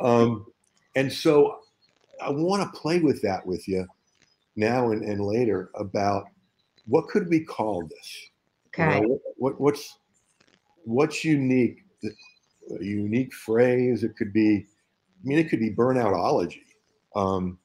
um, 0.00 0.46
and 0.94 1.12
so 1.12 1.58
I 2.22 2.30
want 2.30 2.62
to 2.62 2.80
play 2.80 3.00
with 3.00 3.20
that 3.22 3.44
with 3.44 3.66
you 3.68 3.86
now 4.56 4.92
and, 4.92 5.02
and 5.02 5.20
later 5.20 5.70
about 5.74 6.26
what 6.86 7.08
could 7.08 7.28
we 7.28 7.44
call 7.44 7.86
this? 7.86 8.30
Okay. 8.68 9.00
You 9.00 9.02
know, 9.02 9.08
what, 9.08 9.20
what, 9.36 9.60
what's 9.60 9.98
what's 10.88 11.24
unique? 11.24 11.84
A 12.04 12.84
unique 12.84 13.32
phrase. 13.34 14.04
It 14.04 14.16
could 14.16 14.32
be. 14.32 14.66
I 14.66 15.26
mean, 15.26 15.38
it 15.38 15.48
could 15.48 15.60
be 15.60 15.70
burnoutology. 15.70 16.62
Um, 17.14 17.58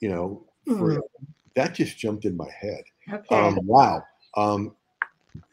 you 0.00 0.08
know, 0.08 0.46
for, 0.66 0.96
mm. 0.96 1.00
that 1.56 1.74
just 1.74 1.98
jumped 1.98 2.24
in 2.24 2.36
my 2.36 2.48
head. 2.60 2.82
Okay. 3.12 3.34
Um, 3.34 3.58
wow. 3.64 4.02
Um, 4.36 4.76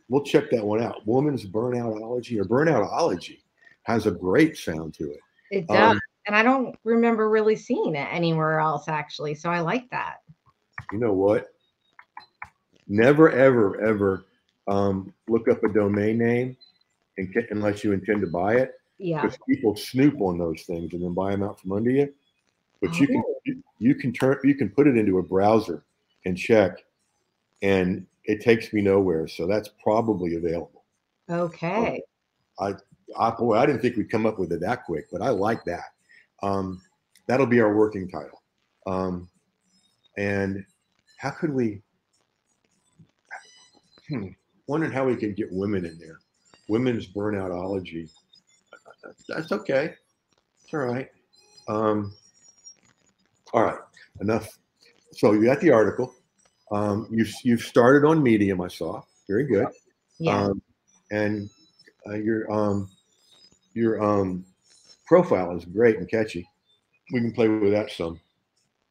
we'll 0.10 0.24
check 0.24 0.50
that 0.52 0.64
one 0.64 0.82
out. 0.82 1.06
Woman's 1.08 1.46
burnoutology 1.46 2.40
or 2.40 2.46
burnoutology 2.46 3.40
has 3.84 4.06
a 4.06 4.12
great 4.12 4.58
sound 4.58 4.94
to 4.96 5.12
it. 5.12 5.20
It 5.52 5.68
does. 5.68 5.94
Um, 5.94 6.02
and 6.28 6.36
I 6.36 6.44
don't 6.44 6.76
remember 6.84 7.30
really 7.30 7.56
seeing 7.56 7.96
it 7.96 8.08
anywhere 8.12 8.60
else 8.60 8.88
actually. 8.88 9.34
So 9.34 9.50
I 9.50 9.62
like 9.62 9.90
that. 9.90 10.18
You 10.92 11.00
know 11.00 11.14
what? 11.14 11.50
Never, 12.88 13.32
ever, 13.32 13.82
ever 13.82 14.26
um, 14.68 15.14
look 15.28 15.48
up 15.48 15.64
a 15.64 15.70
domain 15.70 16.20
name 16.20 16.58
unless 17.52 17.84
you 17.84 17.92
intend 17.92 18.22
to 18.22 18.28
buy 18.28 18.56
it. 18.56 18.74
Yeah. 18.98 19.22
Because 19.22 19.38
people 19.48 19.76
snoop 19.76 20.20
on 20.22 20.38
those 20.38 20.64
things 20.64 20.94
and 20.94 21.04
then 21.04 21.14
buy 21.14 21.32
them 21.32 21.44
out 21.44 21.60
from 21.60 21.72
under 21.72 21.90
you. 21.90 22.14
But 22.82 22.92
oh. 22.92 22.98
you 22.98 23.08
can 23.08 23.24
you, 23.46 23.64
you 23.80 23.96
can 23.96 24.12
turn 24.14 24.40
you 24.44 24.56
can 24.56 24.70
put 24.70 24.88
it 24.88 24.98
into 24.98 25.20
a 25.20 25.24
browser 25.24 25.84
and 26.26 26.38
check, 26.38 26.78
and 27.62 28.06
it 28.26 28.42
takes 28.42 28.72
me 28.74 28.82
nowhere. 28.82 29.28
So 29.28 29.48
that's 29.48 29.70
probably 29.82 30.36
available. 30.36 30.84
Okay. 31.30 32.02
I, 32.60 32.74
I 33.18 33.32
boy, 33.32 33.56
I 33.58 33.66
didn't 33.66 33.82
think 33.82 33.96
we'd 33.96 34.12
come 34.12 34.26
up 34.26 34.40
with 34.40 34.52
it 34.52 34.62
that 34.62 34.86
quick, 34.86 35.08
but 35.12 35.22
I 35.22 35.30
like 35.30 35.64
that. 35.66 35.94
Um, 36.42 36.82
that'll 37.28 37.46
be 37.46 37.62
our 37.62 37.76
working 37.76 38.10
title. 38.10 38.42
Um, 38.86 39.30
and 40.18 40.66
how 41.18 41.32
could 41.32 41.54
we? 41.54 41.82
Hmm, 44.08 44.30
wondering 44.68 44.92
how 44.92 45.06
we 45.06 45.16
can 45.16 45.34
get 45.34 45.52
women 45.52 45.86
in 45.86 45.98
there. 46.00 46.20
Women's 46.70 47.08
burnoutology. 47.08 48.10
That's 49.28 49.52
okay. 49.52 49.96
It's 50.64 50.74
all 50.74 50.80
right. 50.80 51.10
Um, 51.68 52.14
all 53.54 53.64
right. 53.64 53.80
Enough. 54.22 54.58
So 55.12 55.34
you 55.34 55.46
got 55.46 55.60
the 55.60 55.72
article. 55.72 56.14
Um, 56.72 57.08
you've 57.10 57.34
you've 57.44 57.62
started 57.62 58.08
on 58.08 58.22
Medium. 58.22 58.62
I 58.62 58.68
saw. 58.68 59.02
Very 59.28 59.46
good. 59.46 59.68
Yeah. 60.20 60.44
Um, 60.44 60.62
and 61.12 61.50
uh, 62.08 62.16
your 62.16 62.52
um, 62.52 62.90
your 63.74 64.02
um, 64.02 64.46
profile 65.06 65.58
is 65.58 65.66
great 65.66 65.98
and 65.98 66.08
catchy. 66.08 66.48
We 67.12 67.20
can 67.20 67.32
play 67.32 67.48
with 67.48 67.72
that 67.72 67.92
some. 67.92 68.20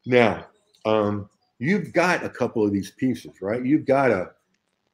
Now, 0.04 0.46
um, 0.84 1.28
you've 1.58 1.92
got 1.92 2.24
a 2.24 2.28
couple 2.28 2.64
of 2.64 2.72
these 2.72 2.90
pieces, 2.90 3.40
right? 3.40 3.64
You've 3.64 3.86
got 3.86 4.10
a, 4.10 4.30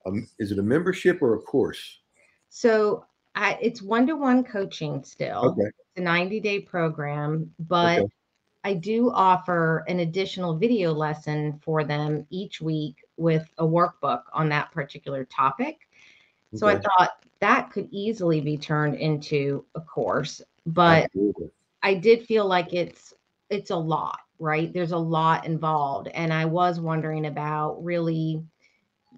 a 0.06 0.10
is 0.38 0.52
it 0.52 0.58
a 0.58 0.62
membership 0.62 1.22
or 1.22 1.34
a 1.34 1.40
course? 1.40 2.00
So 2.56 3.04
I, 3.34 3.58
it's 3.60 3.82
one 3.82 4.06
to 4.06 4.14
one 4.14 4.44
coaching 4.44 5.02
still. 5.02 5.50
Okay. 5.50 5.66
It's 5.66 5.98
a 5.98 6.02
90 6.02 6.38
day 6.38 6.60
program, 6.60 7.52
but 7.58 7.98
okay. 7.98 8.08
I 8.62 8.74
do 8.74 9.10
offer 9.10 9.84
an 9.88 9.98
additional 9.98 10.56
video 10.56 10.92
lesson 10.92 11.60
for 11.64 11.82
them 11.82 12.24
each 12.30 12.60
week 12.60 12.98
with 13.16 13.44
a 13.58 13.64
workbook 13.64 14.22
on 14.32 14.48
that 14.50 14.70
particular 14.70 15.24
topic. 15.24 15.88
So 16.54 16.68
okay. 16.68 16.76
I 16.76 16.80
thought 16.80 17.10
that 17.40 17.72
could 17.72 17.88
easily 17.90 18.40
be 18.40 18.56
turned 18.56 18.94
into 18.94 19.64
a 19.74 19.80
course, 19.80 20.40
but 20.64 21.06
Absolutely. 21.06 21.50
I 21.82 21.94
did 21.94 22.24
feel 22.24 22.46
like 22.46 22.72
it's 22.72 23.14
it's 23.50 23.72
a 23.72 23.76
lot, 23.76 24.20
right? 24.38 24.72
There's 24.72 24.92
a 24.92 24.96
lot 24.96 25.44
involved 25.44 26.06
and 26.14 26.32
I 26.32 26.44
was 26.44 26.78
wondering 26.78 27.26
about 27.26 27.82
really 27.82 28.44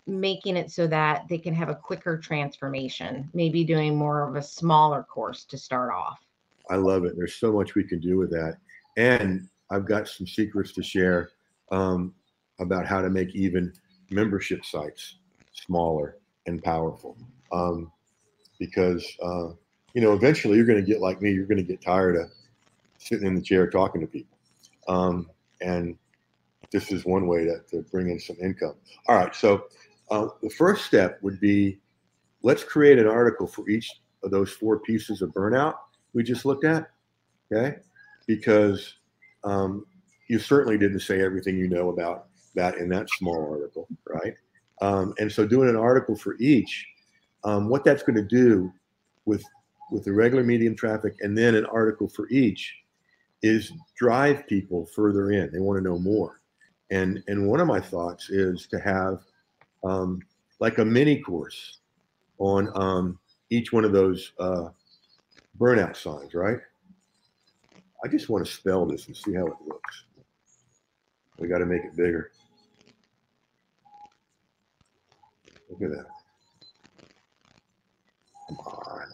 making 0.07 0.57
it 0.57 0.71
so 0.71 0.87
that 0.87 1.27
they 1.29 1.39
can 1.39 1.55
have 1.55 1.69
a 1.69 1.75
quicker 1.75 2.17
transformation, 2.17 3.29
maybe 3.35 3.65
doing 3.65 3.97
more 3.97 4.29
of 4.29 4.37
a 4.37 4.43
smaller 4.43 5.03
course 5.03 5.45
to 5.45 5.59
start 5.59 5.93
off. 5.93 6.21
I 6.71 6.77
love 6.77 7.05
it. 7.05 7.17
There's 7.17 7.35
so 7.35 7.53
much 7.53 7.75
we 7.75 7.85
can 7.85 8.01
do 8.01 8.17
with 8.17 8.31
that. 8.31 8.57
And 8.97 9.49
I've 9.71 9.87
got 9.87 10.09
some 10.09 10.27
secrets 10.27 10.73
to 10.73 10.83
share 10.83 11.31
um, 11.71 12.15
about 12.61 12.87
how 12.87 13.01
to 13.01 13.11
make 13.11 13.35
even 13.35 13.73
membership 14.11 14.65
sites 14.65 15.17
smaller 15.53 16.19
and 16.47 16.63
powerful. 16.63 17.17
Um, 17.53 17.91
because, 18.59 19.05
uh, 19.23 19.49
you 19.95 20.01
know, 20.01 20.13
eventually 20.13 20.57
you're 20.57 20.67
going 20.67 20.83
to 20.83 20.87
get 20.87 21.01
like 21.01 21.21
me, 21.21 21.33
you're 21.33 21.47
going 21.47 21.59
to 21.59 21.65
get 21.65 21.81
tired 21.81 22.17
of 22.17 22.31
sitting 22.99 23.27
in 23.27 23.35
the 23.35 23.43
chair 23.43 23.69
talking 23.69 24.01
to 24.01 24.07
people. 24.07 24.39
Um, 24.89 25.31
and 25.61 25.97
this 26.71 26.93
is 26.93 27.05
one 27.05 27.27
way 27.27 27.45
to, 27.45 27.61
to 27.71 27.83
bring 27.91 28.11
in 28.11 28.19
some 28.19 28.37
income. 28.41 28.75
All 29.09 29.17
right. 29.17 29.35
So 29.35 29.67
uh, 30.11 30.29
the 30.43 30.51
first 30.51 30.85
step 30.85 31.19
would 31.23 31.41
be 31.41 31.79
let's 32.43 32.65
create 32.65 32.99
an 32.99 33.09
article 33.09 33.47
for 33.47 33.69
each 33.69 33.91
of 34.23 34.31
those 34.31 34.51
four 34.51 34.79
pieces 34.81 35.23
of 35.23 35.31
burnout 35.31 35.75
we 36.15 36.23
just 36.23 36.45
looked 36.45 36.65
at. 36.65 36.91
Okay. 37.53 37.77
Because 38.27 38.95
um, 39.45 39.87
you 40.29 40.39
certainly 40.39 40.79
didn't 40.79 41.01
say 41.01 41.21
everything 41.21 41.57
you 41.57 41.69
know 41.69 41.91
about 41.91 42.27
that 42.55 42.79
in 42.79 42.89
that 42.89 43.09
small 43.11 43.49
article, 43.51 43.87
right? 44.09 44.35
Um, 44.81 45.15
and 45.19 45.31
so 45.31 45.47
doing 45.47 45.69
an 45.69 45.77
article 45.77 46.17
for 46.17 46.37
each, 46.39 46.87
um, 47.45 47.69
what 47.69 47.85
that's 47.85 48.03
going 48.03 48.17
to 48.17 48.25
do 48.25 48.73
with 49.25 49.45
with 49.93 50.05
the 50.05 50.13
regular 50.13 50.43
Medium 50.43 50.75
traffic 50.75 51.15
and 51.21 51.39
then 51.39 51.55
an 51.55 51.67
article 51.67 52.09
for 52.09 52.29
each 52.29 52.75
is 53.43 53.73
drive 53.97 54.45
people 54.49 54.87
further 54.87 55.31
in. 55.31 55.53
They 55.53 55.61
want 55.61 55.79
to 55.79 55.89
know 55.89 55.99
more. 55.99 56.41
And 56.91 57.23
and 57.29 57.47
one 57.47 57.61
of 57.61 57.69
my 57.69 57.81
thoughts 57.81 58.31
is 58.31 58.67
to 58.69 58.81
have 58.81 59.21
um, 59.85 60.21
like 60.61 60.78
a 60.78 60.85
mini 60.85 61.21
course 61.21 61.78
on 62.38 62.71
um, 62.75 63.18
each 63.50 63.73
one 63.73 63.85
of 63.85 63.92
those 63.92 64.33
uh, 64.38 64.68
burnout 65.59 65.97
signs, 65.97 66.35
right? 66.35 66.59
I 68.04 68.09
just 68.09 68.28
want 68.28 68.45
to 68.47 68.52
spell 68.52 68.87
this 68.87 69.06
and 69.06 69.16
see 69.16 69.35
how 69.35 69.47
it 69.47 69.54
looks. 69.66 70.04
We 71.38 71.49
got 71.49 71.59
to 71.59 71.66
make 71.66 71.85
it 71.85 71.97
bigger. 71.97 72.30
Look 75.68 75.83
at 75.83 75.90
that. 75.90 76.06
Come 78.49 78.59
on. 78.59 79.09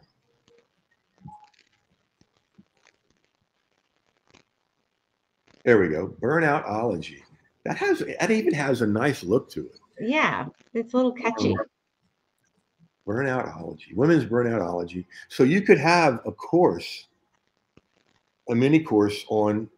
There 5.64 5.80
we 5.80 5.88
go. 5.88 6.08
Burnoutology. 6.20 7.22
That 7.64 7.76
has 7.76 8.00
that 8.00 8.30
even 8.30 8.52
has 8.54 8.82
a 8.82 8.86
nice 8.86 9.22
look 9.22 9.48
to 9.50 9.66
it. 9.66 9.78
Yeah, 10.02 10.46
it's 10.74 10.92
a 10.92 10.96
little 10.96 11.12
catchy. 11.12 11.54
burnoutology, 13.06 13.94
women's 13.94 14.24
burnoutology. 14.24 15.06
So 15.28 15.42
you 15.44 15.62
could 15.62 15.78
have 15.78 16.20
a 16.26 16.32
course, 16.32 17.06
a 18.48 18.54
mini 18.54 18.80
course 18.80 19.24
on 19.28 19.68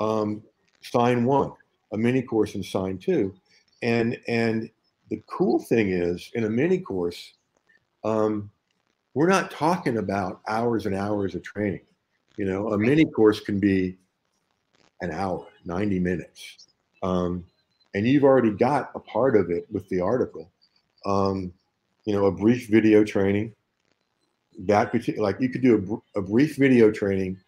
um, 0.00 0.42
sign 0.82 1.24
one, 1.24 1.52
a 1.92 1.96
mini 1.96 2.22
course 2.22 2.54
in 2.54 2.62
sign 2.62 2.98
two, 2.98 3.34
and 3.82 4.18
and 4.28 4.70
the 5.10 5.22
cool 5.26 5.58
thing 5.58 5.90
is 5.90 6.30
in 6.34 6.44
a 6.44 6.50
mini 6.50 6.78
course, 6.78 7.34
um, 8.04 8.50
we're 9.14 9.28
not 9.28 9.50
talking 9.50 9.98
about 9.98 10.40
hours 10.48 10.86
and 10.86 10.94
hours 10.94 11.34
of 11.34 11.42
training. 11.42 11.80
You 12.36 12.44
know, 12.44 12.72
a 12.72 12.78
mini 12.78 13.06
course 13.06 13.40
can 13.40 13.58
be 13.58 13.96
an 15.00 15.10
hour, 15.10 15.46
90 15.64 15.98
minutes. 15.98 16.66
Um, 17.02 17.44
and 17.96 18.06
you've 18.06 18.24
already 18.24 18.50
got 18.50 18.90
a 18.94 19.00
part 19.00 19.34
of 19.36 19.50
it 19.50 19.66
with 19.72 19.88
the 19.88 20.02
article. 20.02 20.50
Um, 21.06 21.50
you 22.04 22.12
know, 22.12 22.26
a 22.26 22.30
brief 22.30 22.68
video 22.68 23.02
training. 23.04 23.54
That 24.58 24.92
particular, 24.92 25.26
like 25.26 25.40
you 25.40 25.48
could 25.48 25.62
do 25.62 26.02
a, 26.14 26.18
a 26.18 26.22
brief 26.22 26.56
video 26.56 26.90
training 26.90 27.38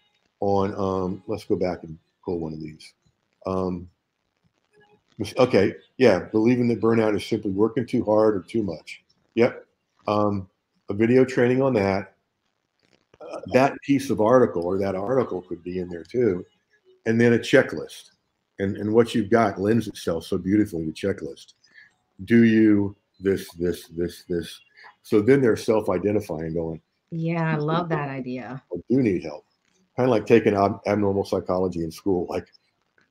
on. 0.41 0.75
Um, 0.75 1.23
let's 1.27 1.45
go 1.45 1.55
back 1.55 1.83
and 1.83 1.99
pull 2.25 2.39
one 2.39 2.55
of 2.55 2.61
these. 2.61 2.95
Um, 3.45 3.91
okay, 5.37 5.75
yeah, 5.99 6.21
believing 6.21 6.67
that 6.69 6.81
burnout 6.81 7.15
is 7.15 7.27
simply 7.27 7.51
working 7.51 7.87
too 7.87 8.03
hard 8.03 8.35
or 8.35 8.41
too 8.41 8.63
much. 8.63 9.05
Yep, 9.35 9.67
um, 10.07 10.49
a 10.89 10.95
video 10.95 11.27
training 11.27 11.61
on 11.61 11.75
that. 11.75 12.15
Uh, 13.21 13.41
that 13.53 13.75
piece 13.83 14.09
of 14.09 14.23
article 14.23 14.65
or 14.65 14.79
that 14.79 14.95
article 14.95 15.43
could 15.43 15.63
be 15.63 15.79
in 15.79 15.91
there 15.91 16.05
too, 16.05 16.43
and 17.05 17.21
then 17.21 17.35
a 17.35 17.39
checklist. 17.39 18.13
And 18.59 18.77
and 18.77 18.93
what 18.93 19.15
you've 19.15 19.31
got 19.31 19.61
lends 19.61 19.87
itself 19.87 20.25
so 20.25 20.39
beautifully 20.39 20.91
to 20.91 20.93
checklist. 20.93 21.55
Do 22.25 22.45
you 22.45 22.97
this, 23.21 23.51
this, 23.53 23.89
this, 23.89 24.25
this. 24.29 24.61
So 25.03 25.21
then 25.21 25.41
they're 25.41 25.57
self-identifying, 25.57 26.55
going, 26.55 26.81
"Yeah, 27.11 27.53
I 27.53 27.57
love 27.57 27.89
that 27.89 28.09
idea." 28.09 28.63
I 28.73 28.77
do 28.89 29.03
need 29.03 29.25
help. 29.25 29.45
Kind 29.97 30.09
of 30.09 30.11
like 30.11 30.27
taking 30.27 30.55
ab- 30.55 30.81
abnormal 30.87 31.25
psychology 31.25 31.83
in 31.83 31.91
school. 31.91 32.27
Like, 32.29 32.47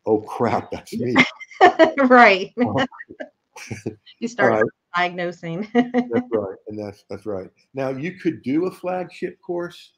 oh 0.06 0.20
crap, 0.20 0.72
that's 0.72 0.94
me. 0.94 1.16
right. 1.98 2.54
you 4.20 4.28
start 4.28 4.54
right. 4.54 4.64
diagnosing. 4.96 5.68
that's 5.74 6.28
right, 6.32 6.58
and 6.68 6.80
that's 6.80 7.04
that's 7.10 7.26
right. 7.26 7.50
Now 7.74 7.90
you 7.90 8.14
could 8.14 8.42
do 8.44 8.68
a 8.68 8.72
flagship 8.72 9.42
course, 9.42 9.94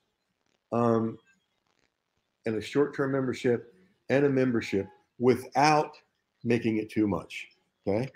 um, 0.72 1.18
and 2.46 2.56
a 2.56 2.62
short-term 2.62 3.12
membership 3.12 3.74
and 4.10 4.26
a 4.26 4.30
membership 4.30 4.88
without 5.20 5.92
making 6.44 6.78
it 6.78 6.90
too 6.90 7.08
much. 7.08 7.48
Okay, 7.88 8.10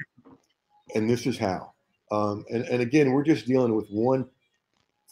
and 0.95 1.09
this 1.09 1.25
is 1.25 1.37
how. 1.37 1.73
Um, 2.11 2.45
and, 2.49 2.63
and 2.65 2.81
again, 2.81 3.11
we're 3.11 3.23
just 3.23 3.47
dealing 3.47 3.75
with 3.75 3.87
one 3.89 4.27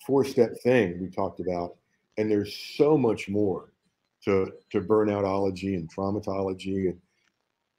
four 0.06 0.26
step 0.26 0.58
thing 0.62 1.00
we 1.00 1.10
talked 1.10 1.40
about. 1.40 1.76
And 2.18 2.30
there's 2.30 2.56
so 2.78 2.98
much 2.98 3.30
more 3.30 3.72
to, 4.26 4.52
to 4.72 4.82
burnoutology 4.82 5.76
and 5.76 5.94
traumatology. 5.94 6.90
And 6.90 7.00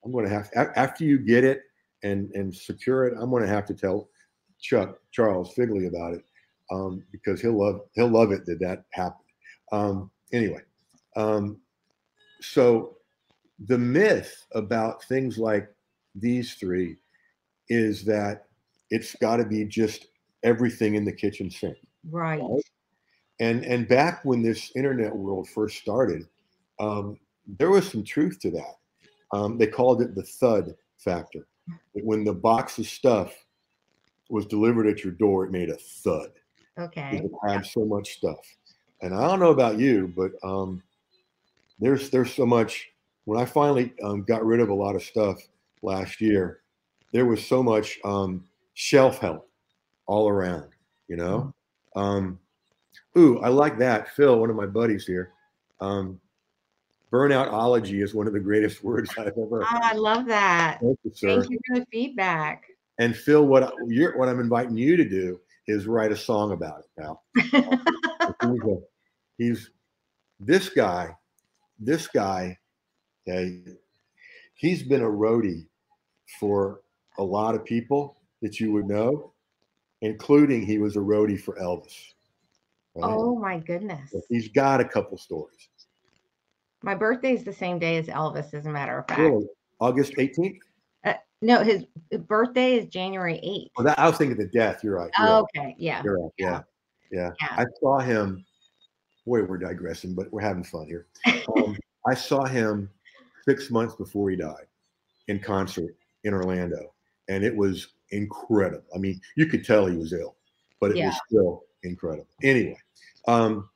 I'm 0.04 0.12
going 0.12 0.24
to 0.24 0.30
have, 0.30 0.50
after 0.54 1.04
you 1.04 1.18
get 1.18 1.44
it 1.44 1.62
and, 2.02 2.30
and 2.34 2.54
secure 2.54 3.06
it, 3.06 3.14
I'm 3.20 3.30
going 3.30 3.42
to 3.42 3.48
have 3.48 3.66
to 3.66 3.74
tell 3.74 4.08
Chuck, 4.60 4.98
Charles 5.10 5.52
Figley 5.54 5.86
about 5.86 6.14
it 6.14 6.24
um, 6.70 7.04
because 7.12 7.40
he'll 7.40 7.58
love, 7.58 7.82
he'll 7.94 8.08
love 8.08 8.32
it 8.32 8.46
that 8.46 8.60
that 8.60 8.84
happened. 8.92 9.18
Um, 9.70 10.10
anyway, 10.32 10.60
um, 11.16 11.58
so 12.40 12.96
the 13.66 13.78
myth 13.78 14.46
about 14.52 15.04
things 15.04 15.38
like 15.38 15.68
these 16.14 16.54
three 16.54 16.96
is 17.68 18.04
that 18.04 18.46
it's 18.90 19.14
got 19.16 19.36
to 19.36 19.44
be 19.44 19.64
just 19.64 20.06
everything 20.42 20.94
in 20.94 21.04
the 21.04 21.12
kitchen 21.12 21.50
sink. 21.50 21.76
Right. 22.10 22.40
right? 22.40 22.62
And 23.40 23.64
and 23.64 23.88
back 23.88 24.24
when 24.24 24.42
this 24.42 24.72
internet 24.76 25.14
world 25.14 25.48
first 25.48 25.78
started, 25.78 26.26
um, 26.78 27.18
there 27.58 27.70
was 27.70 27.90
some 27.90 28.04
truth 28.04 28.38
to 28.40 28.50
that. 28.52 28.76
Um, 29.32 29.58
they 29.58 29.66
called 29.66 30.02
it 30.02 30.14
the 30.14 30.22
thud 30.22 30.74
factor. 30.98 31.46
That 31.94 32.04
When 32.04 32.24
the 32.24 32.34
box 32.34 32.78
of 32.78 32.86
stuff 32.86 33.34
was 34.28 34.46
delivered 34.46 34.86
at 34.86 35.02
your 35.04 35.12
door, 35.12 35.44
it 35.44 35.52
made 35.52 35.70
a 35.70 35.76
thud. 35.76 36.30
Okay. 36.78 37.22
It 37.24 37.30
had 37.46 37.66
so 37.66 37.84
much 37.84 38.14
stuff. 38.14 38.40
And 39.00 39.14
I 39.14 39.26
don't 39.26 39.40
know 39.40 39.50
about 39.50 39.78
you, 39.78 40.12
but 40.16 40.32
um, 40.42 40.82
there's 41.78 42.10
there's 42.10 42.32
so 42.32 42.46
much. 42.46 42.91
When 43.24 43.40
I 43.40 43.44
finally 43.44 43.92
um, 44.02 44.22
got 44.22 44.44
rid 44.44 44.60
of 44.60 44.68
a 44.68 44.74
lot 44.74 44.96
of 44.96 45.02
stuff 45.02 45.38
last 45.82 46.20
year, 46.20 46.60
there 47.12 47.26
was 47.26 47.46
so 47.46 47.62
much 47.62 47.98
um, 48.04 48.44
shelf 48.74 49.18
help 49.18 49.48
all 50.06 50.28
around, 50.28 50.70
you 51.08 51.16
know? 51.16 51.54
Um, 51.94 52.38
ooh, 53.16 53.38
I 53.40 53.48
like 53.48 53.78
that. 53.78 54.08
Phil, 54.14 54.38
one 54.38 54.50
of 54.50 54.56
my 54.56 54.66
buddies 54.66 55.06
here. 55.06 55.32
Um, 55.80 56.20
burnoutology 57.12 58.02
is 58.02 58.14
one 58.14 58.26
of 58.26 58.32
the 58.32 58.40
greatest 58.40 58.82
words 58.84 59.10
I've 59.18 59.28
ever. 59.28 59.62
Oh, 59.62 59.78
I 59.82 59.94
love 59.94 60.26
that. 60.26 60.78
Thank 60.80 60.98
you, 61.04 61.10
Thank 61.14 61.50
you 61.50 61.58
for 61.66 61.80
the 61.80 61.86
feedback. 61.92 62.64
And 62.98 63.16
Phil, 63.16 63.46
what 63.46 63.72
you're, 63.86 64.16
what 64.18 64.28
I'm 64.28 64.40
inviting 64.40 64.76
you 64.76 64.96
to 64.96 65.08
do 65.08 65.40
is 65.66 65.86
write 65.86 66.12
a 66.12 66.16
song 66.16 66.52
about 66.52 66.80
it, 66.80 67.00
pal. 67.00 67.22
he's, 68.42 68.62
he's 69.38 69.70
this 70.40 70.68
guy, 70.68 71.16
this 71.78 72.06
guy, 72.08 72.58
okay, 73.28 73.60
he's 74.54 74.82
been 74.82 75.02
a 75.02 75.08
roadie 75.08 75.66
for 76.38 76.80
a 77.18 77.22
lot 77.22 77.54
of 77.54 77.64
people 77.64 78.16
that 78.40 78.60
you 78.60 78.72
would 78.72 78.86
know, 78.86 79.32
including 80.00 80.64
he 80.64 80.78
was 80.78 80.96
a 80.96 81.00
roadie 81.00 81.40
for 81.40 81.56
Elvis. 81.56 81.94
Right? 82.94 83.04
Oh 83.04 83.36
my 83.36 83.58
goodness. 83.58 84.10
So 84.10 84.20
he's 84.28 84.48
got 84.48 84.80
a 84.80 84.84
couple 84.84 85.16
stories. 85.16 85.68
My 86.82 86.94
birthday 86.94 87.32
is 87.32 87.44
the 87.44 87.52
same 87.52 87.78
day 87.78 87.96
as 87.96 88.06
Elvis, 88.06 88.54
as 88.54 88.66
a 88.66 88.70
matter 88.70 88.98
of 88.98 89.06
fact. 89.06 89.20
Really? 89.20 89.46
August 89.80 90.14
18th? 90.14 90.58
Uh, 91.04 91.14
no, 91.40 91.62
his 91.62 91.84
birthday 92.26 92.74
is 92.74 92.86
January 92.86 93.40
8th. 93.44 93.70
Oh, 93.76 93.82
that, 93.84 93.98
I 93.98 94.08
was 94.08 94.18
thinking 94.18 94.36
the 94.36 94.48
death. 94.48 94.82
You're 94.82 94.96
right. 94.96 95.10
You're 95.16 95.28
oh, 95.28 95.46
right. 95.54 95.62
okay. 95.64 95.76
Yeah. 95.78 96.02
You're 96.04 96.20
right. 96.20 96.32
Yeah. 96.38 96.62
yeah. 97.10 97.30
yeah. 97.40 97.48
I 97.50 97.64
saw 97.80 97.98
him. 97.98 98.44
Boy, 99.24 99.44
we're 99.44 99.58
digressing, 99.58 100.14
but 100.14 100.32
we're 100.32 100.40
having 100.40 100.64
fun 100.64 100.86
here. 100.86 101.06
Um, 101.56 101.76
I 102.08 102.14
saw 102.14 102.44
him 102.44 102.88
six 103.48 103.70
months 103.70 103.94
before 103.94 104.30
he 104.30 104.36
died 104.36 104.66
in 105.28 105.38
concert 105.38 105.94
in 106.24 106.34
Orlando. 106.34 106.92
And 107.28 107.44
it 107.44 107.54
was 107.54 107.88
incredible. 108.10 108.84
I 108.94 108.98
mean, 108.98 109.20
you 109.36 109.46
could 109.46 109.64
tell 109.64 109.86
he 109.86 109.96
was 109.96 110.12
ill, 110.12 110.36
but 110.80 110.90
it 110.90 110.96
yeah. 110.98 111.06
was 111.06 111.20
still 111.28 111.62
incredible. 111.82 112.28
Anyway, 112.42 112.78
um, 113.26 113.68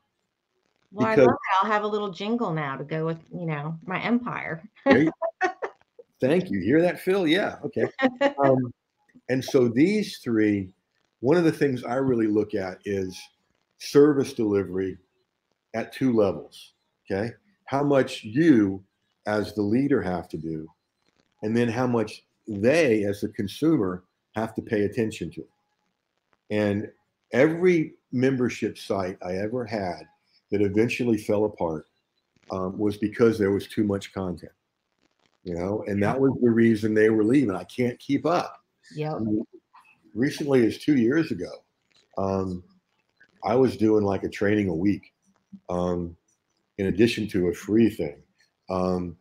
well, 0.92 1.08
because, 1.08 1.18
I 1.18 1.22
love 1.22 1.34
it. 1.34 1.64
I'll 1.64 1.70
have 1.70 1.82
a 1.84 1.88
little 1.88 2.10
jingle 2.10 2.52
now 2.52 2.76
to 2.76 2.84
go 2.84 3.04
with 3.04 3.18
you 3.32 3.46
know 3.46 3.78
my 3.84 4.00
empire. 4.00 4.62
Thank 6.20 6.50
you. 6.50 6.60
Hear 6.60 6.80
that, 6.80 7.00
Phil? 7.00 7.26
Yeah. 7.26 7.56
Okay. 7.64 7.86
Um, 8.42 8.72
and 9.28 9.44
so 9.44 9.68
these 9.68 10.18
three, 10.18 10.70
one 11.20 11.36
of 11.36 11.44
the 11.44 11.52
things 11.52 11.84
I 11.84 11.94
really 11.94 12.26
look 12.26 12.54
at 12.54 12.78
is 12.84 13.20
service 13.78 14.32
delivery 14.32 14.96
at 15.74 15.92
two 15.92 16.14
levels. 16.14 16.72
Okay. 17.04 17.32
How 17.66 17.82
much 17.82 18.24
you 18.24 18.82
as 19.26 19.54
the 19.54 19.62
leader 19.62 20.02
have 20.02 20.28
to 20.28 20.36
do, 20.36 20.68
and 21.42 21.56
then 21.56 21.68
how 21.68 21.86
much 21.86 22.22
they, 22.46 23.04
as 23.04 23.20
the 23.20 23.28
consumer, 23.28 24.04
have 24.34 24.54
to 24.54 24.62
pay 24.62 24.82
attention 24.82 25.30
to. 25.30 25.44
And 26.50 26.90
every 27.32 27.94
membership 28.12 28.78
site 28.78 29.18
I 29.22 29.36
ever 29.36 29.64
had 29.64 30.06
that 30.50 30.62
eventually 30.62 31.18
fell 31.18 31.44
apart 31.44 31.86
um, 32.50 32.78
was 32.78 32.96
because 32.96 33.38
there 33.38 33.50
was 33.50 33.66
too 33.66 33.84
much 33.84 34.12
content, 34.12 34.52
you 35.42 35.54
know, 35.54 35.84
and 35.88 36.00
that 36.02 36.18
was 36.18 36.32
the 36.40 36.50
reason 36.50 36.94
they 36.94 37.10
were 37.10 37.24
leaving. 37.24 37.54
I 37.54 37.64
can't 37.64 37.98
keep 37.98 38.24
up. 38.26 38.60
Yeah. 38.94 39.14
I 39.14 39.18
mean, 39.18 39.44
recently, 40.14 40.64
as 40.66 40.78
two 40.78 40.96
years 40.96 41.32
ago, 41.32 41.50
um, 42.16 42.62
I 43.44 43.54
was 43.54 43.76
doing 43.76 44.04
like 44.04 44.22
a 44.22 44.28
training 44.28 44.68
a 44.68 44.74
week, 44.74 45.12
um, 45.68 46.16
in 46.78 46.86
addition 46.86 47.26
to 47.28 47.48
a 47.48 47.54
free 47.54 47.90
thing. 47.90 48.16
Um, 48.68 49.16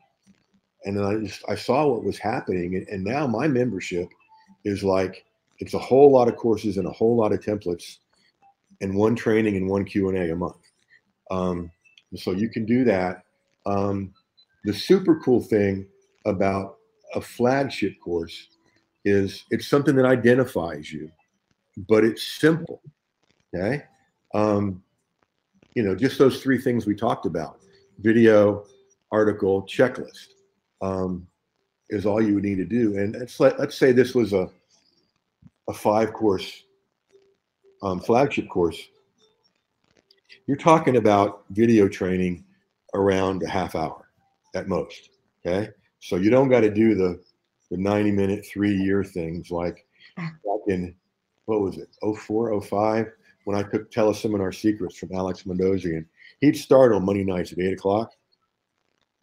and 0.86 0.98
then 0.98 1.04
I 1.04 1.16
just 1.16 1.44
I 1.48 1.56
saw 1.56 1.88
what 1.88 2.04
was 2.04 2.18
happening, 2.18 2.76
and, 2.76 2.88
and 2.88 3.04
now 3.04 3.28
my 3.28 3.48
membership 3.48 4.10
is 4.64 4.84
like 4.84 5.26
it's 5.60 5.74
a 5.74 5.80
whole 5.80 6.12
lot 6.12 6.28
of 6.28 6.36
courses 6.36 6.78
and 6.78 6.88
a 6.88 6.92
whole 6.92 7.16
lot 7.16 7.34
of 7.34 7.40
templates, 7.40 7.98
and 8.82 8.96
one 8.96 9.16
training 9.16 9.58
and 9.58 9.70
one 9.70 9.86
Q 9.86 10.10
and 10.10 10.18
A 10.18 10.32
a 10.32 10.36
month. 10.36 10.58
Um, 11.32 11.72
so 12.16 12.32
you 12.32 12.50
can 12.50 12.66
do 12.66 12.84
that. 12.86 13.24
Um, 13.66 14.14
the 14.64 14.74
super 14.74 15.20
cool 15.20 15.42
thing 15.42 15.88
about 16.26 16.78
a 17.14 17.22
flagship 17.22 18.00
course 18.00 18.50
is 19.06 19.44
it's 19.52 19.68
something 19.68 19.96
that 19.96 20.06
identifies 20.06 20.92
you, 20.92 21.12
but 21.88 22.04
it's 22.04 22.24
simple. 22.40 22.82
Okay. 23.54 23.84
Um, 24.34 24.84
you 25.76 25.84
know, 25.84 25.96
just 25.96 26.18
those 26.18 26.42
three 26.42 26.58
things 26.58 26.86
we 26.86 26.96
talked 26.96 27.26
about 27.26 27.60
video, 28.00 28.66
article, 29.16 29.64
checklist 29.64 30.28
um, 30.82 31.26
is 31.90 32.06
all 32.06 32.22
you 32.22 32.36
would 32.36 32.44
need 32.44 32.58
to 32.58 32.66
do. 32.66 32.98
And 32.98 33.16
it's 33.16 33.40
like, 33.40 33.58
let's 33.58 33.78
say 33.78 33.94
this 33.94 34.14
was 34.14 34.34
a, 34.34 34.50
a 35.70 35.74
five 35.74 36.12
course 36.12 36.66
um, 37.82 38.00
flagship 38.00 38.50
course, 38.50 38.82
you're 40.48 40.58
talking 40.58 40.98
about 40.98 41.46
video 41.52 41.88
training 41.88 42.44
around 42.94 43.44
a 43.44 43.48
half 43.48 43.76
hour 43.76 44.10
at 44.56 44.68
most. 44.68 45.10
Okay. 45.46 45.70
So 46.00 46.16
you 46.16 46.30
don't 46.30 46.50
got 46.50 46.62
to 46.62 46.74
do 46.74 46.96
the, 46.96 47.22
the 47.72 47.78
90 47.78 48.12
minute, 48.12 48.46
three 48.46 48.76
year 48.76 49.04
things 49.04 49.52
like 49.52 49.86
back 50.18 50.34
in, 50.68 50.96
what 51.46 51.62
was 51.62 51.78
it, 51.78 51.90
04, 52.02 52.62
05, 52.62 53.12
when 53.46 53.58
I 53.58 53.64
took 53.64 53.92
Teleseminar 53.92 54.54
Secrets 54.54 54.98
from 54.98 55.14
Alex 55.14 55.44
Mandossian. 55.44 56.06
He'd 56.42 56.58
start 56.58 56.94
on 56.94 57.06
Monday 57.06 57.24
nights 57.24 57.52
at 57.52 57.60
eight 57.60 57.74
o'clock 57.74 58.12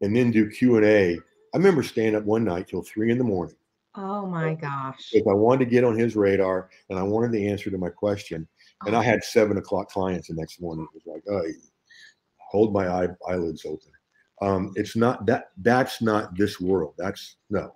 and 0.03 0.15
then 0.15 0.31
do 0.31 0.51
Q&A. 0.51 1.15
I 1.15 1.57
remember 1.57 1.83
staying 1.83 2.15
up 2.15 2.25
one 2.25 2.45
night 2.45 2.69
till 2.69 2.83
three 2.83 3.11
in 3.11 3.19
the 3.19 3.25
morning. 3.25 3.57
Oh 3.95 4.27
my 4.27 4.55
gosh. 4.55 5.11
If 5.13 5.27
I 5.27 5.35
wanted 5.35 5.65
to 5.65 5.71
get 5.71 5.85
on 5.85 5.99
his 5.99 6.17
radar 6.17 6.71
and 6.89 6.99
I 6.99 7.03
wanted 7.03 7.33
the 7.33 7.49
answer 7.49 7.71
to 7.71 7.79
my 7.79 7.91
question, 7.91 8.47
and 8.87 8.97
I 8.97 9.01
oh. 9.01 9.03
had 9.03 9.23
seven 9.23 9.59
o'clock 9.59 9.91
clients 9.91 10.29
the 10.29 10.35
next 10.35 10.61
morning. 10.61 10.87
It 10.95 11.03
was 11.05 11.15
like, 11.15 11.23
oh, 11.31 11.47
hold 12.39 12.73
my 12.73 12.89
eye, 12.89 13.09
eyelids 13.29 13.65
open. 13.65 13.91
Um, 14.41 14.73
it's 14.75 14.97
not 14.97 15.25
that. 15.27 15.51
That's 15.59 16.03
not 16.03 16.37
this 16.37 16.61
world. 16.61 16.95
That's 16.99 17.37
no. 17.49 17.73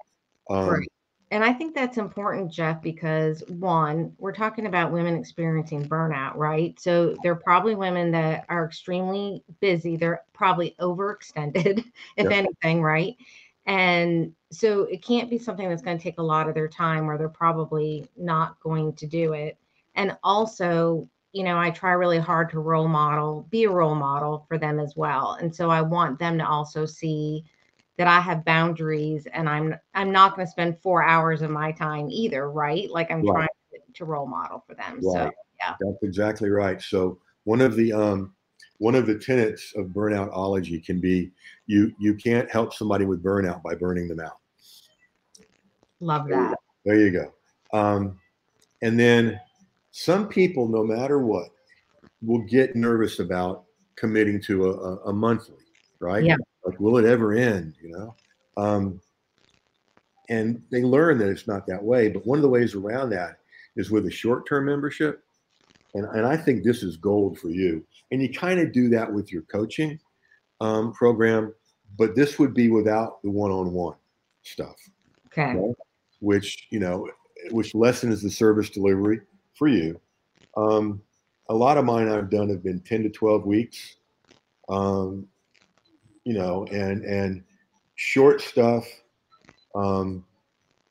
Um, 0.50 0.70
right. 0.70 0.88
And 1.32 1.42
I 1.42 1.52
think 1.52 1.74
that's 1.74 1.98
important, 1.98 2.52
Jeff, 2.52 2.80
because 2.80 3.42
one, 3.48 4.12
we're 4.18 4.32
talking 4.32 4.66
about 4.66 4.92
women 4.92 5.16
experiencing 5.16 5.88
burnout, 5.88 6.36
right? 6.36 6.78
So 6.78 7.16
they're 7.22 7.34
probably 7.34 7.74
women 7.74 8.12
that 8.12 8.44
are 8.48 8.64
extremely 8.64 9.42
busy. 9.60 9.96
They're 9.96 10.22
probably 10.32 10.76
overextended, 10.80 11.78
if 12.16 12.30
yep. 12.30 12.30
anything, 12.30 12.80
right? 12.80 13.16
And 13.66 14.32
so 14.52 14.84
it 14.84 15.02
can't 15.02 15.28
be 15.28 15.38
something 15.38 15.68
that's 15.68 15.82
going 15.82 15.98
to 15.98 16.02
take 16.02 16.18
a 16.18 16.22
lot 16.22 16.48
of 16.48 16.54
their 16.54 16.68
time 16.68 17.10
or 17.10 17.18
they're 17.18 17.28
probably 17.28 18.08
not 18.16 18.60
going 18.60 18.94
to 18.94 19.06
do 19.08 19.32
it. 19.32 19.58
And 19.96 20.16
also, 20.22 21.08
you 21.32 21.42
know, 21.42 21.58
I 21.58 21.70
try 21.70 21.92
really 21.92 22.20
hard 22.20 22.50
to 22.50 22.60
role 22.60 22.86
model, 22.86 23.48
be 23.50 23.64
a 23.64 23.70
role 23.70 23.96
model 23.96 24.44
for 24.46 24.58
them 24.58 24.78
as 24.78 24.94
well. 24.94 25.32
And 25.40 25.54
so 25.54 25.70
I 25.70 25.82
want 25.82 26.20
them 26.20 26.38
to 26.38 26.46
also 26.46 26.86
see 26.86 27.44
that 27.98 28.06
I 28.06 28.20
have 28.20 28.44
boundaries 28.44 29.26
and 29.32 29.48
I'm 29.48 29.74
I'm 29.94 30.12
not 30.12 30.37
going 30.37 30.46
to 30.46 30.50
spend 30.50 30.78
4 30.80 31.02
hours 31.02 31.42
of 31.42 31.50
my 31.50 31.72
time 31.72 32.09
either, 32.11 32.50
right? 32.50 32.90
Like 32.90 33.11
I'm 33.11 33.22
right. 33.22 33.35
trying 33.35 33.48
to, 33.72 33.92
to, 33.94 34.04
role 34.04 34.26
model 34.26 34.62
for 34.66 34.74
them. 34.74 35.00
Right. 35.02 35.02
So, 35.02 35.30
yeah. 35.59 35.74
That's 35.80 36.02
exactly 36.02 36.50
right. 36.50 36.80
So 36.80 37.18
one 37.44 37.61
of 37.61 37.76
the 37.76 37.92
um 37.92 38.35
one 38.78 38.94
of 38.94 39.06
the 39.06 39.18
tenets 39.18 39.72
of 39.76 39.87
burnoutology 39.87 40.85
can 40.85 41.00
be 41.00 41.32
you 41.66 41.94
you 41.98 42.14
can't 42.14 42.50
help 42.50 42.74
somebody 42.74 43.04
with 43.06 43.22
burnout 43.22 43.62
by 43.62 43.74
burning 43.74 44.09
them 44.09 44.20
out. 44.20 44.38
Love 46.00 46.28
that. 46.28 46.56
There 46.85 46.98
you 46.98 47.11
go. 47.11 47.32
Um, 47.72 48.18
and 48.82 48.98
then 48.98 49.40
some 49.90 50.28
people, 50.28 50.68
no 50.68 50.85
matter 50.85 51.20
what, 51.20 51.48
will 52.22 52.42
get 52.42 52.76
nervous 52.76 53.18
about 53.18 53.64
committing 53.96 54.40
to 54.42 54.70
a, 54.70 54.96
a 55.09 55.12
monthly, 55.12 55.56
right? 56.00 56.24
Yeah. 56.24 56.37
Like, 56.64 56.78
will 56.80 56.98
it 56.98 57.04
ever 57.04 57.32
end? 57.32 57.74
You 57.96 58.02
know, 58.56 58.62
um, 58.62 59.00
and 60.28 60.62
they 60.70 60.82
learn 60.82 61.18
that 61.18 61.28
it's 61.28 61.46
not 61.46 61.66
that 61.66 61.82
way. 61.82 62.09
But 62.09 62.26
one 62.26 62.38
of 62.38 62.42
the 62.42 62.48
ways 62.48 62.74
around 62.74 63.11
that 63.11 63.38
is 63.76 63.90
with 63.90 64.06
a 64.06 64.11
short-term 64.11 64.66
membership, 64.66 65.22
and 65.94 66.04
and 66.06 66.26
I 66.26 66.37
think 66.37 66.64
this 66.64 66.82
is 66.82 66.96
gold 66.96 67.38
for 67.38 67.50
you. 67.50 67.85
And 68.11 68.22
you 68.22 68.32
kind 68.32 68.61
of 68.61 68.72
do 68.72 68.88
that 68.90 69.12
with 69.12 69.32
your 69.32 69.42
coaching 69.42 69.98
um, 70.61 70.92
program, 70.92 71.52
but 71.98 72.14
this 72.14 72.38
would 72.38 72.54
be 72.54 72.68
without 72.70 73.22
the 73.22 73.30
one-on-one 73.30 73.96
stuff. 74.42 74.76
Okay. 75.26 75.59
okay. 75.59 75.74
Which 76.20 76.66
you 76.70 76.80
know, 76.80 77.09
which 77.50 77.74
lessens 77.74 78.22
the 78.22 78.30
service 78.30 78.70
delivery 78.70 79.20
for 79.54 79.68
you. 79.68 80.00
Um, 80.56 81.02
a 81.48 81.54
lot 81.54 81.78
of 81.78 81.85
mine 81.85 82.09
I've 82.09 82.30
done 82.30 82.48
have 82.48 82.62
been 82.62 82.80
10 82.80 83.04
to 83.04 83.11
12 83.11 83.46
weeks. 83.46 83.96
Um, 84.68 85.28
you 86.24 86.35
know, 86.35 86.66
and 86.72 87.04
and 87.04 87.44
short 87.96 88.40
stuff. 88.40 88.87
Um, 89.74 90.24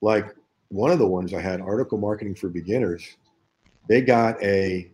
like 0.02 0.36
one 0.68 0.92
of 0.92 1.00
the 1.00 1.08
ones 1.08 1.34
I 1.34 1.42
had, 1.42 1.62
article 1.62 1.98
marketing 1.98 2.36
for 2.36 2.50
beginners. 2.50 3.18
They 3.88 4.02
got 4.02 4.42
a 4.44 4.92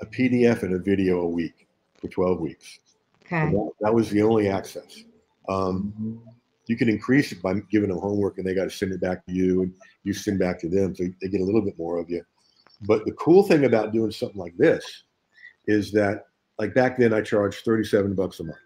a 0.00 0.06
PDF 0.06 0.62
and 0.62 0.74
a 0.74 0.78
video 0.78 1.20
a 1.20 1.28
week 1.28 1.68
for 2.00 2.08
12 2.08 2.40
weeks. 2.40 2.78
Okay. 3.26 3.50
That, 3.50 3.70
that, 3.80 3.94
was 3.94 4.08
the 4.10 4.22
only 4.22 4.48
access. 4.48 5.04
Um, 5.48 6.22
you 6.66 6.76
can 6.76 6.88
increase 6.88 7.32
it 7.32 7.42
by 7.42 7.54
giving 7.70 7.90
them 7.90 7.98
homework 7.98 8.38
and 8.38 8.46
they 8.46 8.54
got 8.54 8.64
to 8.64 8.70
send 8.70 8.92
it 8.92 9.00
back 9.00 9.26
to 9.26 9.32
you 9.32 9.62
and 9.62 9.74
you 10.04 10.12
send 10.12 10.38
back 10.38 10.58
to 10.60 10.68
them 10.68 10.94
so 10.94 11.04
they 11.20 11.28
get 11.28 11.40
a 11.40 11.44
little 11.44 11.60
bit 11.60 11.78
more 11.78 11.98
of 11.98 12.08
you. 12.08 12.22
But 12.82 13.04
the 13.04 13.12
cool 13.12 13.42
thing 13.42 13.64
about 13.64 13.92
doing 13.92 14.10
something 14.10 14.40
like 14.40 14.56
this 14.56 15.04
is 15.66 15.92
that, 15.92 16.24
like 16.58 16.74
back 16.74 16.96
then, 16.96 17.12
I 17.12 17.20
charged 17.20 17.64
37 17.64 18.14
bucks 18.14 18.40
a 18.40 18.44
month 18.44 18.58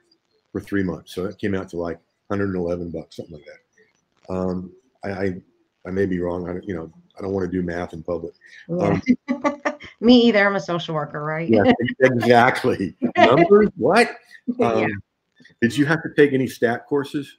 for 0.52 0.60
three 0.60 0.84
months. 0.84 1.14
So 1.14 1.24
it 1.24 1.38
came 1.38 1.54
out 1.54 1.68
to 1.70 1.76
like 1.76 1.98
111 2.38 2.90
bucks, 2.90 3.16
something 3.16 3.34
like 3.34 3.44
that. 3.44 4.34
Um, 4.34 4.72
I, 5.04 5.10
I, 5.10 5.34
I 5.86 5.90
may 5.90 6.06
be 6.06 6.18
wrong. 6.18 6.48
I 6.48 6.54
you 6.64 6.74
know 6.74 6.92
I 7.18 7.22
don't 7.22 7.32
want 7.32 7.50
to 7.50 7.56
do 7.56 7.62
math 7.62 7.92
in 7.92 8.02
public. 8.02 8.34
Yeah. 8.68 9.00
Um, 9.28 9.60
Me 10.00 10.20
either. 10.22 10.46
I'm 10.46 10.56
a 10.56 10.60
social 10.60 10.94
worker, 10.94 11.22
right? 11.22 11.48
yeah, 11.48 11.62
exactly. 12.00 12.94
Numbers? 13.16 13.68
what? 13.76 14.08
Um, 14.60 14.80
yeah. 14.80 14.86
Did 15.62 15.76
you 15.76 15.86
have 15.86 16.02
to 16.02 16.10
take 16.16 16.32
any 16.32 16.46
stat 16.46 16.86
courses? 16.86 17.36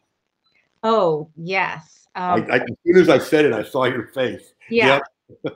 Oh 0.83 1.29
yes. 1.35 2.07
Um, 2.15 2.45
I, 2.49 2.55
I, 2.55 2.57
as 2.57 2.63
soon 2.85 2.97
as 2.97 3.09
I 3.09 3.17
said 3.17 3.45
it, 3.45 3.53
I 3.53 3.63
saw 3.63 3.85
your 3.85 4.07
face. 4.07 4.53
Yeah. 4.69 4.87
Yep 4.87 5.03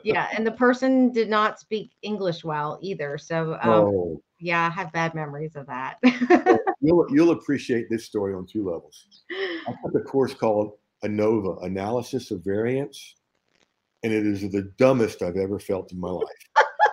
yeah, 0.02 0.28
and 0.36 0.46
the 0.46 0.52
person 0.52 1.12
did 1.12 1.28
not 1.28 1.60
speak 1.60 1.92
English 2.02 2.44
well 2.44 2.78
either. 2.82 3.18
So, 3.18 3.54
um, 3.62 3.70
oh. 3.70 4.22
yeah, 4.38 4.66
I 4.66 4.70
have 4.70 4.92
bad 4.92 5.14
memories 5.14 5.56
of 5.56 5.66
that. 5.66 5.98
well, 6.02 6.58
you'll, 6.80 7.06
you'll 7.10 7.30
appreciate 7.30 7.86
this 7.90 8.04
story 8.04 8.34
on 8.34 8.46
two 8.46 8.64
levels. 8.64 9.06
I 9.30 9.72
took 9.84 9.94
a 9.94 10.04
course 10.04 10.34
called 10.34 10.72
ANOVA, 11.04 11.64
Analysis 11.64 12.30
of 12.30 12.44
Variance, 12.44 13.14
and 14.02 14.12
it 14.12 14.26
is 14.26 14.42
the 14.42 14.72
dumbest 14.76 15.22
I've 15.22 15.36
ever 15.36 15.58
felt 15.58 15.92
in 15.92 16.00
my 16.00 16.10
life. 16.10 16.26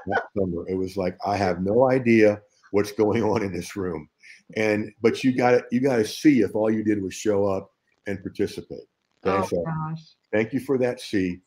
that 0.07 0.23
summer, 0.37 0.67
it 0.67 0.75
was 0.75 0.97
like 0.97 1.17
I 1.25 1.35
have 1.37 1.61
no 1.61 1.89
idea 1.89 2.41
what's 2.71 2.91
going 2.91 3.23
on 3.23 3.43
in 3.43 3.51
this 3.51 3.75
room, 3.75 4.07
and 4.55 4.91
but 5.01 5.23
you 5.23 5.35
got 5.35 5.51
to 5.51 5.63
you 5.71 5.79
got 5.79 5.97
to 5.97 6.05
see 6.05 6.41
if 6.41 6.55
all 6.55 6.69
you 6.69 6.83
did 6.83 7.01
was 7.01 7.13
show 7.13 7.45
up 7.45 7.71
and 8.05 8.21
participate. 8.21 8.87
Okay? 9.25 9.37
Oh 9.37 9.47
so 9.47 9.63
gosh! 9.63 10.15
Thank 10.31 10.53
you 10.53 10.59
for 10.59 10.77
that. 10.77 11.01
See 11.01 11.41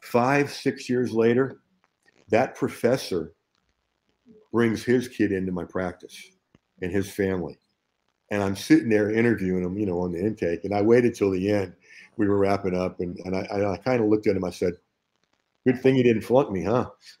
Five, 0.00 0.50
six 0.50 0.88
years 0.88 1.12
later, 1.12 1.60
that 2.30 2.54
professor 2.54 3.34
brings 4.52 4.82
his 4.82 5.08
kid 5.08 5.32
into 5.32 5.52
my 5.52 5.64
practice 5.64 6.30
and 6.82 6.92
his 6.92 7.10
family. 7.10 7.58
And 8.30 8.42
I'm 8.42 8.56
sitting 8.56 8.88
there 8.88 9.10
interviewing 9.10 9.64
him, 9.64 9.78
you 9.78 9.86
know, 9.86 10.00
on 10.00 10.12
the 10.12 10.20
intake. 10.20 10.64
And 10.64 10.74
I 10.74 10.82
waited 10.82 11.14
till 11.14 11.30
the 11.30 11.50
end. 11.50 11.72
We 12.16 12.28
were 12.28 12.38
wrapping 12.38 12.76
up. 12.76 13.00
And, 13.00 13.18
and 13.24 13.36
I, 13.36 13.72
I 13.72 13.76
kind 13.78 14.02
of 14.02 14.08
looked 14.08 14.26
at 14.26 14.36
him. 14.36 14.44
I 14.44 14.50
said, 14.50 14.74
Good 15.66 15.82
thing 15.82 15.96
you 15.96 16.02
didn't 16.02 16.22
flunk 16.22 16.50
me, 16.50 16.64
huh? 16.64 16.88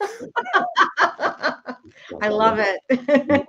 I 2.22 2.28
love 2.28 2.58
it. 2.58 3.46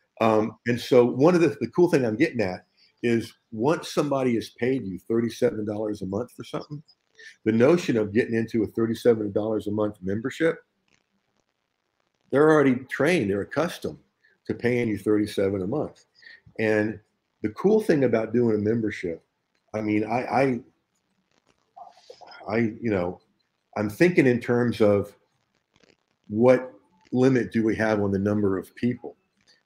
um, 0.20 0.56
and 0.66 0.80
so, 0.80 1.04
one 1.04 1.34
of 1.34 1.40
the, 1.40 1.56
the 1.60 1.68
cool 1.68 1.90
thing 1.90 2.06
I'm 2.06 2.16
getting 2.16 2.40
at 2.40 2.64
is 3.02 3.34
once 3.52 3.92
somebody 3.92 4.34
has 4.36 4.50
paid 4.50 4.86
you 4.86 4.98
$37 5.10 6.02
a 6.02 6.06
month 6.06 6.32
for 6.32 6.44
something, 6.44 6.82
the 7.44 7.52
notion 7.52 7.96
of 7.96 8.12
getting 8.12 8.34
into 8.34 8.62
a 8.62 8.68
$37 8.68 9.66
a 9.66 9.70
month 9.70 9.96
membership, 10.02 10.62
they're 12.30 12.50
already 12.50 12.76
trained, 12.90 13.30
they're 13.30 13.42
accustomed 13.42 13.98
to 14.46 14.54
paying 14.54 14.88
you 14.88 14.98
37 14.98 15.62
a 15.62 15.66
month. 15.66 16.04
And 16.58 16.98
the 17.42 17.50
cool 17.50 17.80
thing 17.80 18.04
about 18.04 18.32
doing 18.32 18.56
a 18.56 18.58
membership, 18.58 19.22
I 19.74 19.80
mean, 19.80 20.04
I, 20.04 20.24
I, 20.24 20.60
I, 22.48 22.56
you 22.80 22.90
know, 22.90 23.20
I'm 23.76 23.88
thinking 23.88 24.26
in 24.26 24.40
terms 24.40 24.80
of 24.80 25.14
what 26.28 26.72
limit 27.12 27.52
do 27.52 27.64
we 27.64 27.76
have 27.76 28.02
on 28.02 28.10
the 28.10 28.18
number 28.18 28.58
of 28.58 28.74
people? 28.74 29.16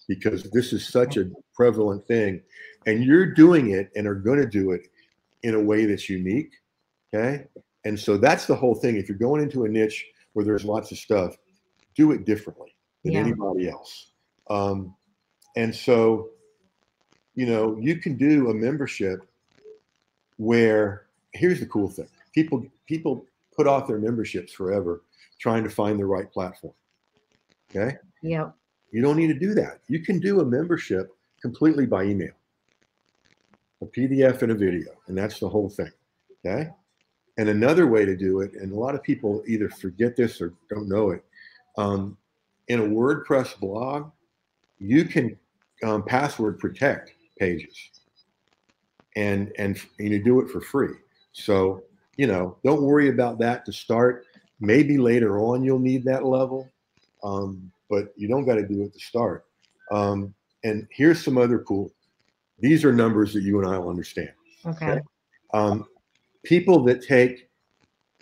Because 0.09 0.45
this 0.51 0.73
is 0.73 0.87
such 0.87 1.17
a 1.17 1.31
prevalent 1.55 2.07
thing. 2.07 2.43
And 2.87 3.05
you're 3.05 3.27
doing 3.27 3.71
it 3.71 3.91
and 3.97 4.07
are 4.07 4.15
going 4.15 4.39
to 4.39 4.47
do 4.47 4.73
it 4.73 4.89
in 5.43 5.55
a 5.55 5.61
way 5.61 5.87
that's 5.87 6.11
unique. 6.11 6.53
Okay. 7.15 7.47
And 7.85 7.99
so 7.99 8.17
that's 8.17 8.47
the 8.47 8.55
whole 8.55 8.75
thing. 8.75 8.97
If 8.97 9.09
you're 9.09 9.19
going 9.19 9.43
into 9.43 9.65
a 9.65 9.69
niche 9.69 10.07
where 10.33 10.45
there's 10.45 10.65
lots 10.65 10.91
of 10.91 10.99
stuff, 10.99 11.37
do 11.95 12.13
it 12.13 12.25
differently 12.25 12.75
than 13.05 13.13
yeah. 13.13 13.21
anybody 13.21 13.69
else. 13.69 14.11
Um, 14.51 14.95
and 15.57 15.75
so, 15.75 16.31
you 17.35 17.47
know, 17.47 17.77
you 17.81 17.97
can 17.97 18.17
do 18.17 18.51
a 18.51 18.55
membership 18.55 19.21
where 20.39 21.07
here's 21.33 21.61
the 21.61 21.67
cool 21.67 21.89
thing 21.89 22.09
people 22.33 22.65
people 22.87 23.25
put 23.57 23.69
off 23.69 23.87
their 23.87 23.99
memberships 23.99 24.53
forever 24.53 25.03
trying 25.39 25.63
to 25.63 25.71
find 25.71 25.99
the 25.99 26.07
right 26.07 26.31
platform. 26.33 26.75
Okay. 27.71 27.97
Yeah. 28.23 28.51
You 28.91 29.03
don't 29.03 29.17
need 29.17 29.29
to 29.29 29.39
do 29.39 29.55
that. 29.55 29.81
You 29.89 30.01
can 30.01 30.19
do 30.19 30.41
a 30.41 30.45
membership 30.45 31.13
completely 31.43 31.87
by 31.87 32.05
email, 32.05 32.33
a 33.83 33.87
PDF 33.87 34.43
and 34.43 34.53
a 34.53 34.55
video, 34.55 34.93
and 35.09 35.19
that's 35.19 35.39
the 35.41 35.49
whole 35.49 35.69
thing. 35.69 35.91
Okay. 36.45 36.71
And 37.37 37.49
another 37.49 37.87
way 37.87 38.05
to 38.05 38.17
do 38.17 38.41
it, 38.41 38.53
and 38.55 38.73
a 38.73 38.79
lot 38.79 38.95
of 38.95 39.03
people 39.03 39.43
either 39.47 39.69
forget 39.69 40.17
this 40.17 40.41
or 40.41 40.55
don't 40.71 40.89
know 40.89 41.11
it, 41.11 41.25
um, 41.77 42.17
in 42.69 42.81
a 42.81 42.83
WordPress 42.83 43.59
blog, 43.59 44.11
you 44.79 45.05
can 45.05 45.37
um, 45.83 46.05
password 46.05 46.59
protect 46.59 47.13
pages, 47.39 47.91
and 49.17 49.53
and 49.59 49.81
you 49.99 50.23
do 50.23 50.41
it 50.41 50.49
for 50.49 50.61
free. 50.61 50.95
So 51.33 51.83
you 52.17 52.27
know, 52.27 52.57
don't 52.65 52.83
worry 52.83 53.09
about 53.09 53.39
that 53.41 53.65
to 53.67 53.73
start. 53.73 54.27
Maybe 54.61 54.99
later 54.99 55.39
on 55.41 55.65
you'll 55.65 55.81
need 55.81 56.05
that 56.05 56.25
level, 56.25 56.71
um, 57.25 57.71
but 57.91 58.13
you 58.17 58.29
don't 58.29 58.45
got 58.45 58.55
to 58.55 58.67
do 58.67 58.83
it 58.83 58.93
to 58.93 59.01
start. 59.01 59.45
Um, 59.91 60.35
and 60.63 60.87
here's 60.91 61.23
some 61.23 61.37
other 61.37 61.59
cool. 61.59 61.91
These 62.61 62.85
are 62.85 62.93
numbers 62.93 63.35
that 63.35 63.43
you 63.43 63.61
and 63.61 63.69
I 63.69 63.79
will 63.79 63.91
understand. 63.91 64.31
Okay. 64.65 64.87
okay? 64.93 65.01
People 66.45 66.83
that 66.85 67.03
take, 67.03 67.49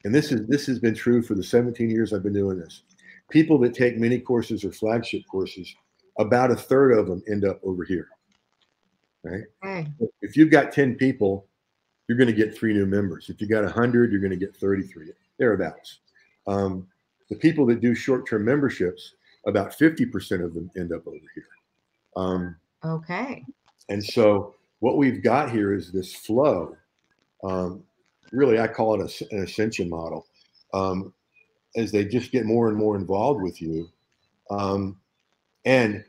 and 0.04 0.14
this 0.14 0.32
is 0.32 0.46
this 0.48 0.66
has 0.66 0.78
been 0.78 0.94
true 0.94 1.22
for 1.22 1.34
the 1.34 1.42
17 1.42 1.90
years 1.90 2.12
I've 2.12 2.22
been 2.22 2.32
doing 2.32 2.58
this. 2.58 2.82
People 3.30 3.58
that 3.58 3.74
take 3.74 3.98
mini 3.98 4.18
courses 4.18 4.64
or 4.64 4.72
flagship 4.72 5.22
courses, 5.30 5.74
about 6.18 6.50
a 6.50 6.56
third 6.56 6.92
of 6.92 7.06
them 7.06 7.22
end 7.30 7.44
up 7.44 7.60
over 7.62 7.84
here. 7.84 8.08
Right. 9.24 9.44
Okay. 9.64 9.88
If 10.20 10.36
you've 10.36 10.50
got 10.50 10.72
10 10.72 10.96
people, 10.96 11.46
you're 12.08 12.18
going 12.18 12.28
to 12.28 12.34
get 12.34 12.56
three 12.56 12.72
new 12.72 12.86
members. 12.86 13.30
If 13.30 13.40
you 13.40 13.46
got 13.46 13.64
100, 13.64 14.10
you're 14.10 14.20
going 14.20 14.30
to 14.30 14.36
get 14.36 14.56
33 14.56 15.12
thereabouts. 15.38 16.00
Um, 16.46 16.86
the 17.30 17.36
people 17.36 17.64
that 17.66 17.80
do 17.80 17.94
short-term 17.94 18.44
memberships, 18.44 19.14
about 19.46 19.78
50% 19.78 20.44
of 20.44 20.54
them 20.54 20.70
end 20.76 20.92
up 20.92 21.06
over 21.06 21.16
here. 21.34 21.46
Um, 22.16 22.56
okay. 22.84 23.44
And 23.88 24.04
so 24.04 24.54
what 24.80 24.96
we've 24.96 25.22
got 25.22 25.50
here 25.50 25.72
is 25.72 25.92
this 25.92 26.14
flow. 26.14 26.76
Um, 27.44 27.84
really, 28.32 28.58
I 28.58 28.66
call 28.66 29.00
it 29.00 29.20
a, 29.30 29.34
an 29.34 29.44
ascension 29.44 29.88
model. 29.88 30.26
Um, 30.74 31.12
as 31.76 31.90
they 31.92 32.04
just 32.04 32.32
get 32.32 32.44
more 32.44 32.68
and 32.68 32.76
more 32.76 32.96
involved 32.96 33.42
with 33.42 33.60
you. 33.62 33.88
Um, 34.50 34.98
and 35.64 36.04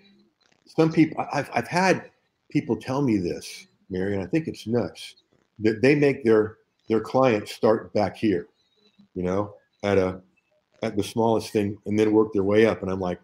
some 0.66 0.92
people, 0.92 1.26
I've, 1.32 1.50
I've 1.54 1.68
had 1.68 2.10
people 2.50 2.76
tell 2.76 3.02
me 3.02 3.18
this, 3.18 3.68
Mary, 3.90 4.14
and 4.14 4.24
I 4.24 4.28
think 4.28 4.48
it's 4.48 4.68
nuts 4.68 5.16
that 5.60 5.82
they 5.82 5.96
make 5.96 6.24
their 6.24 6.58
their 6.90 7.00
clients 7.00 7.54
start 7.54 7.94
back 7.94 8.18
here, 8.18 8.48
you 9.14 9.24
know, 9.24 9.56
at 9.84 9.98
a 9.98 10.20
at 10.82 10.98
the 10.98 11.04
smallest 11.04 11.54
thing, 11.54 11.78
and 11.86 11.98
then 11.98 12.12
work 12.12 12.34
their 12.34 12.44
way 12.44 12.66
up. 12.66 12.82
And 12.82 12.92
I'm 12.92 13.00
like, 13.00 13.22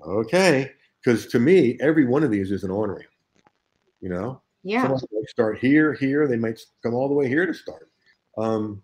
okay, 0.00 0.70
because 1.02 1.26
to 1.28 1.40
me, 1.40 1.76
every 1.80 2.06
one 2.06 2.22
of 2.22 2.30
these 2.30 2.52
is 2.52 2.62
an 2.62 2.70
on 2.70 2.90
ramp. 2.90 3.02
You 4.00 4.10
know, 4.10 4.42
yeah. 4.62 4.82
Someone 4.82 5.00
might 5.12 5.28
start 5.28 5.58
here, 5.58 5.94
here. 5.94 6.28
They 6.28 6.36
might 6.36 6.60
come 6.82 6.94
all 6.94 7.08
the 7.08 7.14
way 7.14 7.26
here 7.26 7.46
to 7.46 7.54
start. 7.54 7.88
Um, 8.38 8.82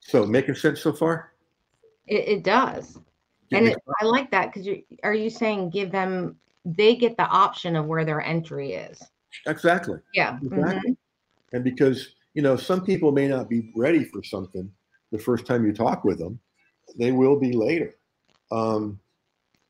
so 0.00 0.26
making 0.26 0.54
sense 0.54 0.80
so 0.80 0.92
far? 0.92 1.32
It, 2.06 2.28
it 2.28 2.44
does, 2.44 3.00
and 3.52 3.66
it, 3.66 3.78
I 4.00 4.04
like 4.04 4.30
that 4.30 4.52
because 4.52 4.66
you 4.66 4.82
are 5.02 5.14
you 5.14 5.30
saying 5.30 5.70
give 5.70 5.90
them 5.90 6.36
they 6.64 6.96
get 6.96 7.16
the 7.16 7.26
option 7.26 7.76
of 7.76 7.86
where 7.86 8.04
their 8.04 8.20
entry 8.20 8.72
is. 8.72 9.02
Exactly. 9.46 9.98
Yeah. 10.14 10.38
Exactly. 10.42 10.90
Mm-hmm. 10.92 11.56
And 11.56 11.64
because 11.64 12.14
you 12.34 12.42
know 12.42 12.56
some 12.56 12.84
people 12.84 13.12
may 13.12 13.28
not 13.28 13.48
be 13.48 13.72
ready 13.74 14.04
for 14.04 14.22
something 14.22 14.70
the 15.12 15.18
first 15.18 15.46
time 15.46 15.64
you 15.64 15.72
talk 15.72 16.04
with 16.04 16.18
them, 16.18 16.38
they 16.98 17.12
will 17.12 17.38
be 17.38 17.52
later. 17.52 17.96
Um, 18.50 19.00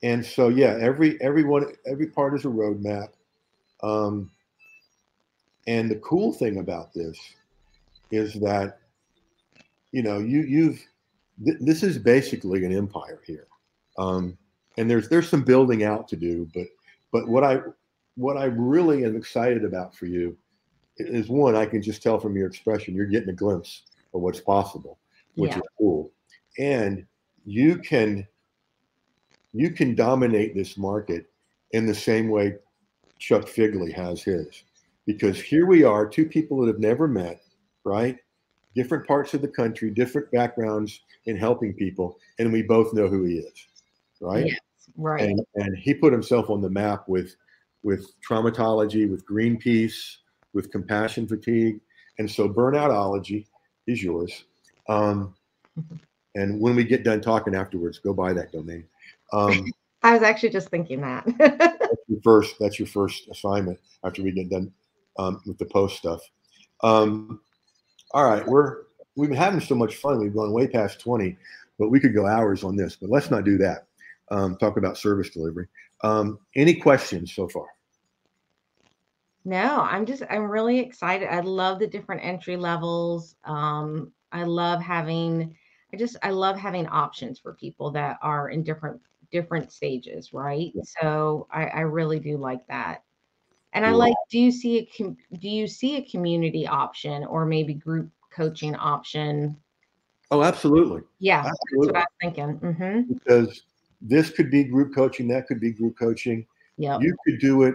and 0.02 0.24
so 0.24 0.48
yeah, 0.48 0.76
every 0.80 1.20
everyone 1.22 1.66
every 1.86 2.08
part 2.08 2.34
is 2.34 2.44
a 2.44 2.48
roadmap. 2.48 3.08
Um, 3.82 4.30
and 5.66 5.90
the 5.90 5.96
cool 5.96 6.32
thing 6.32 6.58
about 6.58 6.92
this 6.94 7.18
is 8.10 8.34
that 8.34 8.80
you 9.92 10.02
know 10.02 10.18
you 10.18 10.40
you've 10.42 10.84
th- 11.44 11.58
this 11.60 11.82
is 11.82 11.98
basically 11.98 12.64
an 12.64 12.76
empire 12.76 13.20
here, 13.26 13.46
um, 13.98 14.36
and 14.76 14.90
there's 14.90 15.08
there's 15.08 15.28
some 15.28 15.42
building 15.42 15.84
out 15.84 16.08
to 16.08 16.16
do. 16.16 16.48
But 16.54 16.66
but 17.12 17.28
what 17.28 17.44
I 17.44 17.60
what 18.16 18.36
I 18.36 18.44
really 18.44 19.04
am 19.04 19.16
excited 19.16 19.64
about 19.64 19.94
for 19.94 20.06
you 20.06 20.36
is 20.98 21.28
one 21.28 21.54
I 21.54 21.66
can 21.66 21.82
just 21.82 22.02
tell 22.02 22.18
from 22.18 22.36
your 22.36 22.46
expression 22.46 22.94
you're 22.94 23.06
getting 23.06 23.28
a 23.28 23.34
glimpse 23.34 23.82
of 24.14 24.22
what's 24.22 24.40
possible, 24.40 24.98
which 25.34 25.52
yeah. 25.52 25.58
is 25.58 25.64
cool, 25.78 26.10
and 26.58 27.04
you 27.44 27.78
can 27.78 28.26
you 29.52 29.70
can 29.70 29.94
dominate 29.94 30.54
this 30.54 30.76
market 30.76 31.30
in 31.72 31.86
the 31.86 31.94
same 31.94 32.28
way 32.28 32.56
Chuck 33.18 33.48
Figley 33.48 33.92
has 33.92 34.22
his. 34.22 34.64
Because 35.06 35.40
here 35.40 35.66
we 35.66 35.84
are, 35.84 36.06
two 36.06 36.26
people 36.26 36.60
that 36.60 36.66
have 36.66 36.80
never 36.80 37.06
met, 37.06 37.40
right? 37.86 38.18
Different 38.74 39.06
parts 39.06 39.32
of 39.32 39.40
the 39.40 39.48
country, 39.48 39.90
different 39.90 40.30
backgrounds 40.32 41.00
in 41.24 41.36
helping 41.36 41.72
people, 41.72 42.18
and 42.38 42.52
we 42.52 42.62
both 42.62 42.92
know 42.92 43.08
who 43.08 43.24
he 43.24 43.38
is, 43.38 43.66
right? 44.20 44.46
Yes, 44.46 44.58
right. 44.96 45.22
And, 45.22 45.40
and 45.54 45.78
he 45.78 45.94
put 45.94 46.12
himself 46.12 46.50
on 46.50 46.60
the 46.60 46.68
map 46.68 47.08
with 47.08 47.34
with 47.82 48.10
traumatology, 48.28 49.08
with 49.08 49.24
Greenpeace, 49.24 50.16
with 50.52 50.70
compassion 50.72 51.26
fatigue, 51.26 51.80
and 52.18 52.30
so 52.30 52.48
burnoutology 52.48 53.46
is 53.86 54.02
yours. 54.02 54.44
Um, 54.88 55.34
and 56.34 56.60
when 56.60 56.76
we 56.76 56.84
get 56.84 57.04
done 57.04 57.20
talking 57.20 57.54
afterwards, 57.54 57.98
go 57.98 58.12
buy 58.12 58.32
that 58.34 58.52
domain. 58.52 58.84
Um, 59.32 59.72
I 60.02 60.12
was 60.12 60.22
actually 60.22 60.50
just 60.50 60.68
thinking 60.68 61.00
that. 61.00 61.24
that's 61.38 62.02
your 62.08 62.20
first. 62.22 62.56
That's 62.60 62.78
your 62.78 62.88
first 62.88 63.28
assignment 63.28 63.78
after 64.04 64.22
we 64.22 64.30
get 64.30 64.50
done 64.50 64.72
um, 65.18 65.40
with 65.46 65.58
the 65.58 65.64
post 65.64 65.96
stuff. 65.96 66.20
Um, 66.82 67.40
all 68.12 68.24
right, 68.24 68.46
we're 68.46 68.82
we've 69.16 69.28
been 69.28 69.38
having 69.38 69.60
so 69.60 69.74
much 69.74 69.96
fun. 69.96 70.20
We've 70.20 70.34
gone 70.34 70.52
way 70.52 70.66
past 70.66 71.00
twenty, 71.00 71.36
but 71.78 71.90
we 71.90 72.00
could 72.00 72.14
go 72.14 72.26
hours 72.26 72.64
on 72.64 72.76
this. 72.76 72.96
But 72.96 73.10
let's 73.10 73.30
not 73.30 73.44
do 73.44 73.58
that. 73.58 73.86
Um, 74.30 74.56
talk 74.56 74.76
about 74.76 74.98
service 74.98 75.30
delivery. 75.30 75.68
Um, 76.02 76.38
any 76.54 76.74
questions 76.74 77.32
so 77.34 77.48
far? 77.48 77.66
No, 79.44 79.80
I'm 79.80 80.06
just 80.06 80.24
I'm 80.28 80.50
really 80.50 80.80
excited. 80.80 81.28
I 81.32 81.40
love 81.40 81.78
the 81.78 81.86
different 81.86 82.24
entry 82.24 82.56
levels. 82.56 83.36
Um, 83.44 84.12
I 84.32 84.42
love 84.42 84.82
having 84.82 85.56
I 85.92 85.96
just 85.96 86.16
I 86.22 86.30
love 86.30 86.56
having 86.56 86.86
options 86.88 87.38
for 87.38 87.54
people 87.54 87.90
that 87.92 88.18
are 88.22 88.50
in 88.50 88.64
different 88.64 89.00
different 89.30 89.72
stages, 89.72 90.32
right? 90.32 90.72
Yeah. 90.74 90.82
So 91.00 91.46
I, 91.52 91.66
I 91.66 91.80
really 91.80 92.18
do 92.18 92.36
like 92.36 92.66
that. 92.68 93.02
And 93.76 93.84
I 93.84 93.90
like, 93.90 94.14
do 94.30 94.38
you 94.38 94.50
see 94.50 94.78
a 94.78 95.36
do 95.36 95.50
you 95.50 95.66
see 95.66 95.96
a 95.98 96.02
community 96.02 96.66
option 96.66 97.26
or 97.26 97.44
maybe 97.44 97.74
group 97.74 98.08
coaching 98.32 98.74
option? 98.74 99.54
Oh, 100.30 100.42
absolutely. 100.42 101.02
Yeah, 101.18 101.40
absolutely. 101.40 101.92
that's 101.92 101.94
what 101.94 101.96
I 101.96 102.00
was 102.00 102.34
thinking. 102.34 102.58
Mm-hmm. 102.60 103.12
Because 103.12 103.62
this 104.00 104.30
could 104.30 104.50
be 104.50 104.64
group 104.64 104.94
coaching, 104.94 105.28
that 105.28 105.46
could 105.46 105.60
be 105.60 105.72
group 105.72 105.98
coaching. 105.98 106.46
Yeah, 106.78 106.98
you 107.00 107.14
could 107.26 107.38
do 107.38 107.64
it 107.64 107.74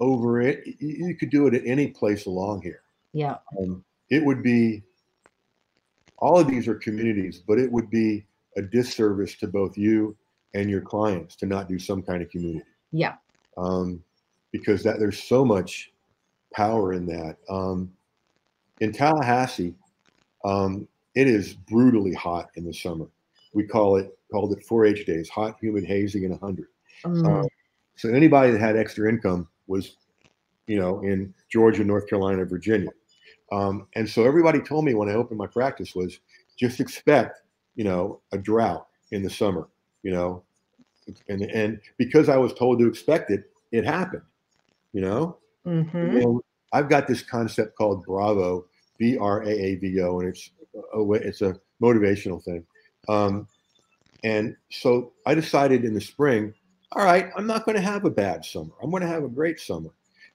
over 0.00 0.40
it. 0.40 0.66
You 0.80 1.14
could 1.14 1.30
do 1.30 1.46
it 1.46 1.54
at 1.54 1.62
any 1.64 1.86
place 1.86 2.26
along 2.26 2.62
here. 2.62 2.82
Yeah, 3.12 3.36
um, 3.56 3.84
it 4.10 4.24
would 4.24 4.42
be. 4.42 4.82
All 6.18 6.40
of 6.40 6.48
these 6.48 6.66
are 6.66 6.74
communities, 6.74 7.40
but 7.46 7.58
it 7.58 7.70
would 7.70 7.88
be 7.88 8.26
a 8.56 8.62
disservice 8.62 9.36
to 9.36 9.46
both 9.46 9.78
you 9.78 10.16
and 10.54 10.68
your 10.68 10.80
clients 10.80 11.36
to 11.36 11.46
not 11.46 11.68
do 11.68 11.78
some 11.78 12.02
kind 12.02 12.20
of 12.20 12.28
community. 12.30 12.66
Yeah. 12.90 13.14
Um, 13.56 14.02
because 14.52 14.82
that 14.82 14.98
there's 14.98 15.22
so 15.22 15.44
much 15.44 15.92
power 16.52 16.92
in 16.92 17.06
that. 17.06 17.36
Um, 17.48 17.92
in 18.80 18.92
Tallahassee, 18.92 19.74
um, 20.44 20.88
it 21.14 21.26
is 21.26 21.54
brutally 21.54 22.14
hot 22.14 22.50
in 22.56 22.64
the 22.64 22.72
summer. 22.72 23.06
We 23.52 23.64
call 23.64 23.96
it 23.96 24.16
called 24.30 24.52
it 24.52 24.64
4-H 24.66 25.06
days, 25.06 25.28
hot, 25.28 25.56
humid, 25.60 25.84
hazy, 25.84 26.24
and 26.24 26.30
100. 26.40 26.66
Mm. 27.04 27.44
Uh, 27.44 27.48
so 27.96 28.08
anybody 28.10 28.52
that 28.52 28.60
had 28.60 28.76
extra 28.76 29.08
income 29.08 29.48
was, 29.66 29.96
you 30.68 30.78
know, 30.78 31.00
in 31.00 31.34
Georgia, 31.50 31.82
North 31.82 32.08
Carolina, 32.08 32.44
Virginia. 32.44 32.90
Um, 33.50 33.88
and 33.96 34.08
so 34.08 34.24
everybody 34.24 34.60
told 34.60 34.84
me 34.84 34.94
when 34.94 35.08
I 35.08 35.14
opened 35.14 35.38
my 35.38 35.48
practice 35.48 35.96
was 35.96 36.20
just 36.56 36.78
expect, 36.78 37.40
you 37.74 37.82
know, 37.82 38.20
a 38.30 38.38
drought 38.38 38.86
in 39.10 39.24
the 39.24 39.30
summer 39.30 39.68
you 40.02 40.12
know, 40.12 40.42
and 41.28 41.42
and 41.42 41.80
because 41.96 42.28
I 42.28 42.36
was 42.36 42.54
told 42.54 42.78
to 42.78 42.86
expect 42.86 43.30
it, 43.30 43.50
it 43.72 43.84
happened, 43.84 44.22
you 44.92 45.00
know. 45.00 45.38
Mm-hmm. 45.66 46.38
I've 46.72 46.88
got 46.88 47.06
this 47.06 47.22
concept 47.22 47.76
called 47.76 48.04
Bravo, 48.04 48.66
B 48.98 49.18
R 49.18 49.42
A 49.42 49.50
A 49.50 49.74
V 49.76 50.00
O, 50.02 50.20
and 50.20 50.28
it's 50.28 50.50
a 50.94 51.12
it's 51.12 51.42
a 51.42 51.58
motivational 51.82 52.42
thing. 52.42 52.64
Um, 53.08 53.48
and 54.22 54.56
so 54.70 55.12
I 55.26 55.34
decided 55.34 55.84
in 55.84 55.94
the 55.94 56.00
spring, 56.00 56.52
all 56.92 57.04
right, 57.04 57.30
I'm 57.36 57.46
not 57.46 57.64
going 57.64 57.76
to 57.76 57.82
have 57.82 58.04
a 58.04 58.10
bad 58.10 58.44
summer. 58.44 58.72
I'm 58.82 58.90
going 58.90 59.02
to 59.02 59.08
have 59.08 59.24
a 59.24 59.28
great 59.28 59.58
summer. 59.58 59.90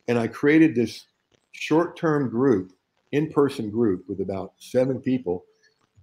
And 0.08 0.18
I 0.18 0.28
created 0.28 0.76
this 0.76 1.06
short-term 1.52 2.30
group, 2.30 2.74
in-person 3.12 3.70
group 3.70 4.06
with 4.08 4.22
about 4.22 4.54
seven 4.58 5.00
people 5.00 5.46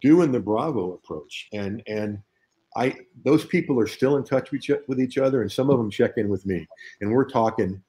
doing 0.00 0.32
the 0.32 0.40
Bravo 0.40 0.94
approach. 0.94 1.48
And 1.52 1.82
and 1.86 2.18
I 2.76 2.96
those 3.24 3.44
people 3.44 3.78
are 3.78 3.86
still 3.86 4.16
in 4.16 4.24
touch 4.24 4.50
with 4.50 4.62
each, 4.62 4.70
with 4.88 5.00
each 5.00 5.18
other, 5.18 5.42
and 5.42 5.52
some 5.52 5.70
of 5.70 5.78
them 5.78 5.90
check 5.90 6.12
in 6.16 6.28
with 6.28 6.46
me, 6.46 6.66
and 7.00 7.12
we're 7.12 7.28
talking 7.28 7.82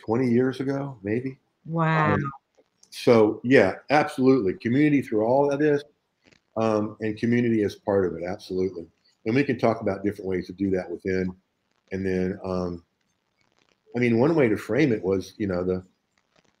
20 0.00 0.28
years 0.28 0.60
ago, 0.60 0.98
maybe. 1.02 1.38
Wow. 1.66 2.14
Um, 2.14 2.32
so 2.90 3.40
yeah, 3.44 3.74
absolutely, 3.90 4.54
community 4.54 5.02
through 5.02 5.24
all 5.24 5.50
of 5.50 5.60
this, 5.60 5.82
um, 6.56 6.96
and 7.00 7.16
community 7.16 7.62
as 7.62 7.76
part 7.76 8.04
of 8.04 8.16
it, 8.16 8.24
absolutely. 8.28 8.86
and 9.26 9.34
we 9.34 9.44
can 9.44 9.58
talk 9.58 9.80
about 9.80 10.04
different 10.04 10.28
ways 10.28 10.46
to 10.48 10.52
do 10.52 10.70
that 10.70 10.90
within. 10.90 11.34
And 11.92 12.04
then, 12.04 12.38
um, 12.44 12.84
I 13.96 13.98
mean, 13.98 14.18
one 14.18 14.34
way 14.34 14.48
to 14.48 14.56
frame 14.56 14.92
it 14.92 15.02
was, 15.02 15.34
you 15.38 15.46
know, 15.46 15.64
the, 15.64 15.84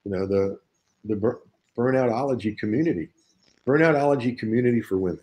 you 0.04 0.12
know, 0.12 0.26
the 0.26 0.58
the 1.04 1.16
bur- 1.16 1.40
burnoutology 1.76 2.56
community, 2.58 3.08
burnoutology 3.66 4.38
community 4.38 4.80
for 4.80 4.98
women, 4.98 5.20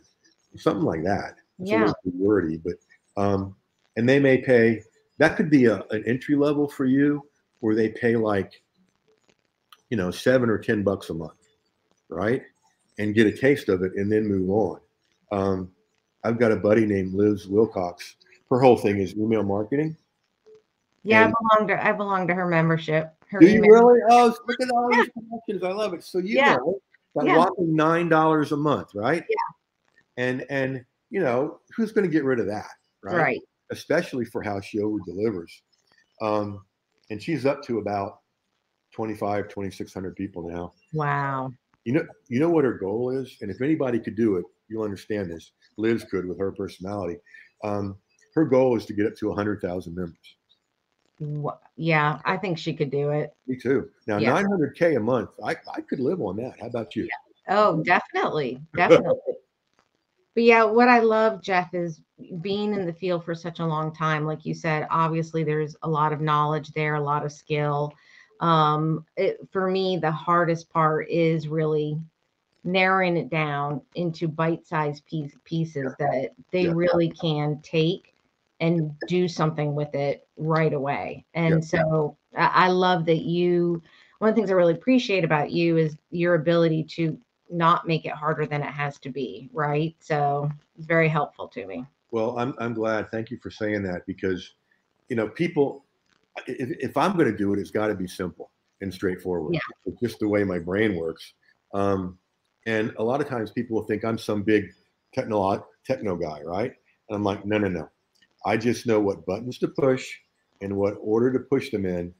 something 0.55 0.85
like 0.85 1.03
that. 1.03 1.35
It's 1.59 1.71
yeah. 1.71 1.91
wordy, 2.13 2.57
but 2.57 2.75
um, 3.21 3.55
and 3.95 4.07
they 4.07 4.19
may 4.19 4.37
pay. 4.37 4.81
That 5.17 5.35
could 5.35 5.49
be 5.49 5.65
a, 5.65 5.83
an 5.89 6.03
entry 6.05 6.35
level 6.35 6.67
for 6.67 6.85
you, 6.85 7.27
where 7.59 7.75
they 7.75 7.89
pay 7.89 8.15
like, 8.15 8.61
you 9.89 9.97
know, 9.97 10.11
seven 10.11 10.49
or 10.49 10.57
ten 10.57 10.83
bucks 10.83 11.09
a 11.09 11.13
month, 11.13 11.47
right? 12.09 12.43
And 12.99 13.15
get 13.15 13.27
a 13.27 13.31
taste 13.31 13.69
of 13.69 13.83
it, 13.83 13.93
and 13.95 14.11
then 14.11 14.27
move 14.27 14.49
on. 14.49 14.79
Um, 15.31 15.71
I've 16.23 16.39
got 16.39 16.51
a 16.51 16.57
buddy 16.57 16.85
named 16.85 17.13
Liz 17.13 17.47
Wilcox. 17.47 18.15
Her 18.49 18.59
whole 18.59 18.77
thing 18.77 18.99
is 18.99 19.15
email 19.15 19.43
marketing. 19.43 19.95
Yeah, 21.03 21.25
and 21.25 21.33
I 21.33 21.57
belong 21.57 21.67
to 21.69 21.87
I 21.87 21.91
belong 21.93 22.27
to 22.27 22.33
her 22.33 22.47
membership. 22.47 23.13
Her 23.29 23.39
do 23.39 23.47
you 23.47 23.61
really? 23.61 23.99
Oh, 24.09 24.35
look 24.47 24.61
at 24.61 24.69
all 24.71 24.89
these 24.91 25.09
connections. 25.09 25.63
I 25.63 25.71
love 25.71 25.93
it. 25.93 26.03
So 26.03 26.19
you 26.19 26.35
yeah. 26.35 26.55
know, 26.55 26.79
that 27.15 27.25
yeah. 27.25 27.37
whopping 27.37 27.75
nine 27.75 28.09
dollars 28.09 28.51
a 28.51 28.57
month, 28.57 28.89
right? 28.93 29.23
Yeah. 29.29 30.23
And 30.23 30.45
and 30.49 30.85
you 31.09 31.21
know 31.21 31.59
who's 31.75 31.91
going 31.91 32.05
to 32.05 32.11
get 32.11 32.23
rid 32.23 32.39
of 32.39 32.47
that, 32.47 32.71
right? 33.03 33.15
Right. 33.15 33.41
Especially 33.71 34.25
for 34.25 34.41
how 34.41 34.61
she 34.61 34.79
over 34.79 34.97
delivers. 35.05 35.61
Um, 36.21 36.65
and 37.09 37.21
she's 37.21 37.45
up 37.45 37.63
to 37.63 37.79
about 37.79 38.19
25, 38.93 39.47
2,600 39.49 40.15
people 40.15 40.49
now. 40.49 40.73
Wow. 40.93 41.51
You 41.85 41.93
know, 41.93 42.05
you 42.27 42.39
know 42.39 42.49
what 42.49 42.65
her 42.65 42.73
goal 42.73 43.11
is, 43.11 43.37
and 43.41 43.49
if 43.49 43.61
anybody 43.61 43.99
could 43.99 44.15
do 44.15 44.35
it, 44.37 44.45
you'll 44.67 44.83
understand 44.83 45.31
this. 45.31 45.51
Liz 45.77 46.03
could 46.03 46.25
with 46.27 46.39
her 46.39 46.51
personality. 46.51 47.17
Um, 47.63 47.97
her 48.35 48.45
goal 48.45 48.75
is 48.75 48.85
to 48.87 48.93
get 48.93 49.05
up 49.05 49.15
to 49.17 49.27
100,000 49.29 49.95
members. 49.95 51.57
Yeah, 51.77 52.19
I 52.25 52.37
think 52.37 52.57
she 52.57 52.73
could 52.73 52.91
do 52.91 53.09
it. 53.11 53.33
Me 53.47 53.57
too. 53.57 53.89
Now, 54.05 54.17
yeah. 54.17 54.41
900K 54.41 54.97
a 54.97 54.99
month, 54.99 55.31
I, 55.43 55.55
I 55.73 55.81
could 55.81 55.99
live 55.99 56.21
on 56.21 56.35
that. 56.37 56.53
How 56.59 56.67
about 56.67 56.95
you? 56.95 57.03
Yeah. 57.03 57.55
Oh, 57.57 57.81
definitely. 57.83 58.61
Definitely. 58.75 59.36
But 60.37 60.43
yeah, 60.43 60.63
what 60.65 60.87
I 60.87 60.99
love, 60.99 61.41
Jeff, 61.41 61.73
is 61.73 61.99
being 62.41 62.75
in 62.75 62.85
the 62.85 62.93
field 62.93 63.25
for 63.25 63.33
such 63.33 63.59
a 63.59 63.65
long 63.65 63.91
time. 63.91 64.23
Like 64.23 64.45
you 64.45 64.53
said, 64.53 64.85
obviously 64.91 65.43
there's 65.43 65.75
a 65.81 65.89
lot 65.89 66.13
of 66.13 66.21
knowledge 66.21 66.73
there, 66.73 66.93
a 66.93 67.01
lot 67.01 67.25
of 67.25 67.31
skill. 67.31 67.91
Um, 68.39 69.03
it, 69.15 69.39
for 69.51 69.67
me, 69.67 69.97
the 69.97 70.11
hardest 70.11 70.69
part 70.69 71.09
is 71.09 71.47
really 71.47 71.97
narrowing 72.63 73.17
it 73.17 73.31
down 73.31 73.81
into 73.95 74.27
bite-sized 74.27 75.07
piece, 75.07 75.33
pieces 75.43 75.95
that 75.97 76.33
they 76.51 76.65
yeah. 76.65 76.73
really 76.75 77.09
can 77.09 77.59
take 77.63 78.13
and 78.59 78.91
do 79.07 79.27
something 79.27 79.73
with 79.73 79.95
it 79.95 80.27
right 80.37 80.73
away. 80.73 81.25
And 81.33 81.55
yep. 81.55 81.63
so 81.63 82.15
I 82.37 82.67
love 82.67 83.07
that 83.07 83.23
you, 83.23 83.81
one 84.19 84.29
of 84.29 84.35
the 84.35 84.39
things 84.39 84.51
I 84.51 84.53
really 84.53 84.73
appreciate 84.75 85.23
about 85.23 85.49
you 85.49 85.77
is 85.77 85.97
your 86.11 86.35
ability 86.35 86.83
to 86.89 87.17
not 87.49 87.87
make 87.87 88.05
it 88.05 88.11
harder 88.11 88.45
than 88.45 88.61
it 88.61 88.71
has 88.71 88.99
to 88.99 89.09
be. 89.09 89.49
Right. 89.53 89.95
So 89.99 90.49
it's 90.77 90.85
very 90.85 91.09
helpful 91.09 91.47
to 91.49 91.65
me. 91.65 91.85
Well, 92.11 92.37
I'm, 92.37 92.53
I'm 92.59 92.73
glad. 92.73 93.09
Thank 93.11 93.31
you 93.31 93.37
for 93.41 93.51
saying 93.51 93.83
that 93.83 94.05
because, 94.05 94.53
you 95.09 95.15
know, 95.15 95.27
people, 95.27 95.85
if, 96.45 96.69
if 96.79 96.97
I'm 96.97 97.13
going 97.13 97.29
to 97.31 97.37
do 97.37 97.53
it, 97.53 97.59
it's 97.59 97.71
got 97.71 97.87
to 97.87 97.95
be 97.95 98.07
simple 98.07 98.51
and 98.81 98.93
straightforward. 98.93 99.53
Yeah. 99.53 99.59
It's 99.85 99.99
just 99.99 100.19
the 100.19 100.27
way 100.27 100.43
my 100.43 100.59
brain 100.59 100.95
works. 100.95 101.33
Um, 101.73 102.17
and 102.65 102.93
a 102.97 103.03
lot 103.03 103.21
of 103.21 103.27
times 103.27 103.51
people 103.51 103.77
will 103.77 103.85
think 103.85 104.05
I'm 104.05 104.17
some 104.17 104.43
big 104.43 104.71
techno 105.13 105.65
techno 105.85 106.15
guy, 106.15 106.41
right? 106.41 106.73
And 107.09 107.15
I'm 107.15 107.23
like, 107.23 107.45
no, 107.45 107.57
no, 107.57 107.67
no. 107.67 107.89
I 108.45 108.57
just 108.57 108.85
know 108.85 108.99
what 108.99 109.25
buttons 109.25 109.57
to 109.59 109.67
push 109.67 110.07
and 110.61 110.75
what 110.75 110.97
order 111.01 111.31
to 111.33 111.39
push 111.39 111.71
them 111.71 111.85
in 111.85 112.13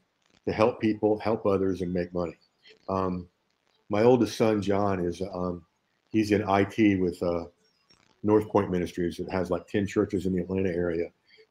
to 0.46 0.52
help 0.52 0.80
people, 0.80 1.18
help 1.18 1.46
others, 1.46 1.82
and 1.82 1.92
make 1.92 2.12
money. 2.12 2.36
Um, 2.88 3.28
my 3.88 4.02
oldest 4.02 4.36
son, 4.36 4.60
John, 4.62 5.04
is 5.04 5.22
um, 5.32 5.64
he's 6.10 6.32
in 6.32 6.44
IT 6.48 7.00
with 7.00 7.22
uh, 7.22 7.44
North 8.22 8.48
Point 8.48 8.70
Ministries. 8.70 9.18
It 9.18 9.30
has 9.30 9.50
like 9.50 9.66
10 9.66 9.86
churches 9.86 10.26
in 10.26 10.34
the 10.34 10.42
Atlanta 10.42 10.70
area. 10.70 11.08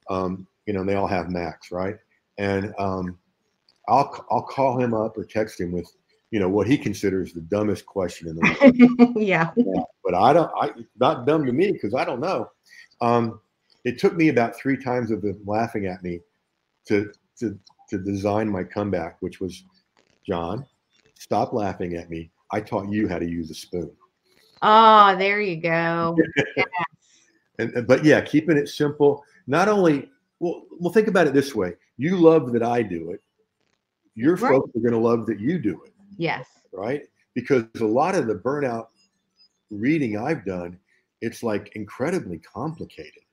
Um, 0.09 0.47
you 0.65 0.73
know, 0.73 0.83
they 0.83 0.95
all 0.95 1.07
have 1.07 1.29
Macs, 1.29 1.71
right? 1.71 1.97
And 2.37 2.73
um, 2.77 3.17
I'll 3.87 4.25
I'll 4.29 4.43
call 4.43 4.79
him 4.79 4.93
up 4.93 5.17
or 5.17 5.23
text 5.23 5.59
him 5.59 5.71
with, 5.71 5.89
you 6.31 6.39
know, 6.39 6.49
what 6.49 6.67
he 6.67 6.77
considers 6.77 7.33
the 7.33 7.41
dumbest 7.41 7.85
question 7.85 8.27
in 8.27 8.35
the 8.35 8.57
world. 8.61 9.17
yeah. 9.17 9.51
yeah. 9.55 9.81
But 10.03 10.13
I 10.13 10.33
don't. 10.33 10.51
I 10.59 10.71
not 10.99 11.25
dumb 11.25 11.45
to 11.45 11.53
me 11.53 11.71
because 11.71 11.93
I 11.93 12.05
don't 12.05 12.19
know. 12.19 12.49
Um, 13.01 13.39
it 13.85 13.97
took 13.97 14.15
me 14.15 14.27
about 14.27 14.55
three 14.55 14.77
times 14.77 15.09
of 15.11 15.21
them 15.21 15.39
laughing 15.45 15.87
at 15.87 16.03
me 16.03 16.19
to 16.87 17.11
to 17.39 17.57
to 17.89 17.97
design 17.97 18.49
my 18.49 18.63
comeback, 18.63 19.17
which 19.21 19.39
was 19.39 19.63
John, 20.25 20.65
stop 21.19 21.53
laughing 21.53 21.95
at 21.95 22.09
me. 22.09 22.31
I 22.51 22.61
taught 22.61 22.89
you 22.89 23.07
how 23.07 23.19
to 23.19 23.27
use 23.27 23.49
a 23.51 23.53
spoon. 23.53 23.91
Oh, 24.61 25.15
there 25.17 25.41
you 25.41 25.57
go. 25.57 26.17
yes. 26.57 26.67
and, 27.59 27.85
but 27.87 28.03
yeah, 28.03 28.21
keeping 28.21 28.57
it 28.57 28.69
simple. 28.69 29.23
Not 29.45 29.67
only 29.67 30.09
well, 30.39 30.63
well, 30.79 30.93
think 30.93 31.07
about 31.07 31.27
it 31.27 31.33
this 31.33 31.53
way: 31.55 31.73
you 31.97 32.17
love 32.17 32.53
that 32.53 32.63
I 32.63 32.81
do 32.81 33.11
it. 33.11 33.21
Your 34.15 34.35
right. 34.35 34.51
folks 34.51 34.75
are 34.75 34.79
going 34.79 34.93
to 34.93 34.99
love 34.99 35.25
that 35.27 35.39
you 35.39 35.59
do 35.59 35.81
it. 35.83 35.93
Yes. 36.17 36.47
Right. 36.71 37.03
Because 37.35 37.65
a 37.79 37.85
lot 37.85 38.15
of 38.15 38.27
the 38.27 38.35
burnout 38.35 38.87
reading 39.69 40.17
I've 40.17 40.43
done, 40.45 40.79
it's 41.21 41.43
like 41.43 41.71
incredibly 41.75 42.39
complicated 42.39 43.23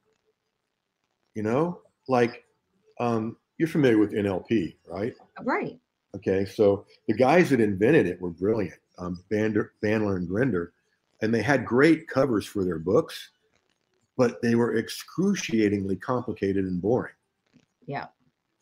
you 1.35 1.42
know 1.42 1.81
like 2.09 2.44
um, 3.01 3.37
you're 3.59 3.68
familiar 3.68 3.99
with 3.99 4.12
nlp 4.12 4.77
right 4.88 5.14
right 5.42 5.79
okay 6.14 6.44
so 6.44 6.87
the 7.09 7.14
guys 7.14 7.50
that 7.50 7.61
invented 7.61 8.07
it 8.07 8.20
were 8.20 8.31
brilliant 8.31 8.79
um, 8.98 9.22
Bander, 9.31 9.70
bandler 9.83 10.16
and 10.16 10.29
grinder 10.29 10.72
and 11.22 11.35
they 11.35 11.42
had 11.42 11.64
great 11.64 12.07
covers 12.09 12.46
for 12.46 12.64
their 12.64 12.79
books 12.79 13.31
but 14.16 14.40
they 14.42 14.55
were 14.55 14.77
excruciatingly 14.77 15.96
complicated 15.96 16.64
and 16.64 16.81
boring. 16.81 17.14
Yeah. 17.87 18.07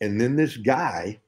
And 0.01 0.19
then 0.19 0.35
this 0.35 0.57
guy 0.57 1.19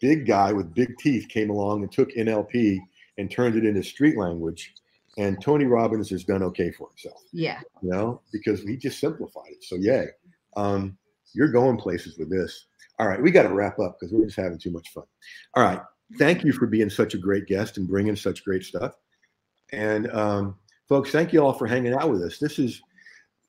big 0.00 0.26
guy 0.26 0.50
with 0.50 0.72
big 0.72 0.96
teeth 0.96 1.28
came 1.28 1.50
along 1.50 1.82
and 1.82 1.92
took 1.92 2.10
nlp 2.12 2.78
and 3.18 3.30
turned 3.30 3.54
it 3.54 3.66
into 3.66 3.82
street 3.82 4.16
language 4.16 4.72
and 5.18 5.42
tony 5.42 5.66
robbins 5.66 6.08
has 6.08 6.24
done 6.24 6.42
okay 6.42 6.70
for 6.70 6.88
himself. 6.88 7.22
Yeah. 7.32 7.60
You 7.82 7.90
know 7.90 8.22
because 8.32 8.62
he 8.62 8.76
just 8.76 9.00
simplified 9.00 9.50
it 9.50 9.64
so 9.64 9.76
yay. 9.76 10.06
Um, 10.56 10.96
you're 11.34 11.52
going 11.52 11.76
places 11.76 12.18
with 12.18 12.30
this. 12.30 12.66
All 13.00 13.08
right, 13.08 13.20
we 13.20 13.30
got 13.30 13.44
to 13.44 13.54
wrap 13.54 13.78
up 13.78 13.96
because 13.98 14.12
we're 14.12 14.26
just 14.26 14.36
having 14.36 14.58
too 14.58 14.70
much 14.70 14.90
fun. 14.90 15.04
All 15.54 15.62
right, 15.62 15.80
thank 16.18 16.44
you 16.44 16.52
for 16.52 16.66
being 16.66 16.90
such 16.90 17.14
a 17.14 17.18
great 17.18 17.46
guest 17.46 17.78
and 17.78 17.88
bringing 17.88 18.14
such 18.14 18.44
great 18.44 18.62
stuff. 18.62 18.92
And 19.72 20.12
um, 20.12 20.56
folks, 20.86 21.10
thank 21.10 21.32
you 21.32 21.42
all 21.42 21.54
for 21.54 21.66
hanging 21.66 21.94
out 21.94 22.10
with 22.10 22.22
us. 22.22 22.38
This 22.38 22.58
is 22.58 22.82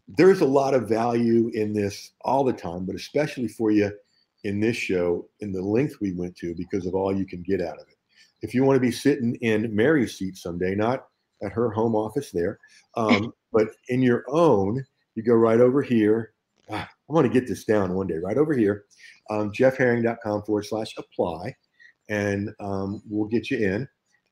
there's 0.08 0.40
a 0.40 0.46
lot 0.46 0.74
of 0.74 0.88
value 0.88 1.52
in 1.54 1.74
this 1.74 2.12
all 2.22 2.46
the 2.46 2.54
time, 2.54 2.86
but 2.86 2.96
especially 2.96 3.50
for 3.50 3.72
you 3.72 3.92
in 4.46 4.62
this 4.62 4.78
show 4.78 5.28
in 5.42 5.52
the 5.52 5.62
length 5.62 5.98
we 6.00 6.14
went 6.14 6.38
to 6.38 6.56
because 6.56 6.86
of 6.86 6.96
all 6.96 7.14
you 7.14 7.26
can 7.26 7.42
get 7.42 7.60
out 7.60 7.78
of 7.78 7.88
it. 7.90 7.98
If 8.42 8.54
you 8.54 8.64
want 8.64 8.78
to 8.78 8.82
be 8.82 8.92
sitting 8.92 9.36
in 9.42 9.76
Mary's 9.76 10.18
seat 10.18 10.38
someday, 10.38 10.76
not 10.76 11.08
at 11.44 11.52
her 11.52 11.72
home 11.72 11.94
office 11.94 12.32
there, 12.32 12.58
um, 12.96 13.34
but 13.52 13.68
in 13.90 14.02
your 14.02 14.24
own, 14.30 14.86
you 15.16 15.24
go 15.24 15.34
right 15.34 15.60
over 15.60 15.82
here 15.82 16.32
I 16.72 16.88
want 17.08 17.26
to 17.28 17.40
get 17.40 17.48
this 17.48 17.66
down 17.66 17.94
one 17.94 18.08
day, 18.08 18.18
right 18.18 18.38
over 18.38 18.54
here, 18.54 18.86
um, 19.32 19.52
jeffherring.com 19.52 20.44
forward 20.44 20.66
slash 20.66 20.94
apply, 20.98 21.56
and 22.10 22.52
um, 22.60 23.02
we'll 23.10 23.28
get 23.28 23.50
you 23.50 23.58
in. 23.58 23.88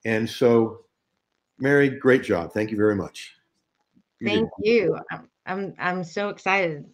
And 0.05 0.29
so, 0.29 0.81
Mary, 1.57 1.89
great 1.89 2.23
job. 2.23 2.53
Thank 2.53 2.69
you 2.69 2.77
very 2.77 2.95
much. 2.95 3.35
You 4.19 4.27
Thank 4.27 4.49
you. 4.59 4.99
I'm, 5.11 5.29
I'm, 5.45 5.73
I'm 5.79 6.03
so 6.03 6.29
excited. 6.29 6.85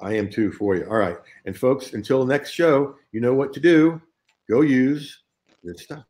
I 0.00 0.12
am 0.12 0.28
too 0.28 0.52
for 0.52 0.76
you. 0.76 0.84
All 0.84 0.98
right. 0.98 1.16
And 1.46 1.56
folks, 1.56 1.94
until 1.94 2.24
the 2.24 2.32
next 2.32 2.50
show, 2.50 2.96
you 3.12 3.20
know 3.20 3.32
what 3.32 3.54
to 3.54 3.60
do. 3.60 4.00
Go 4.50 4.60
use 4.60 5.22
good 5.64 5.78
stuff. 5.78 6.04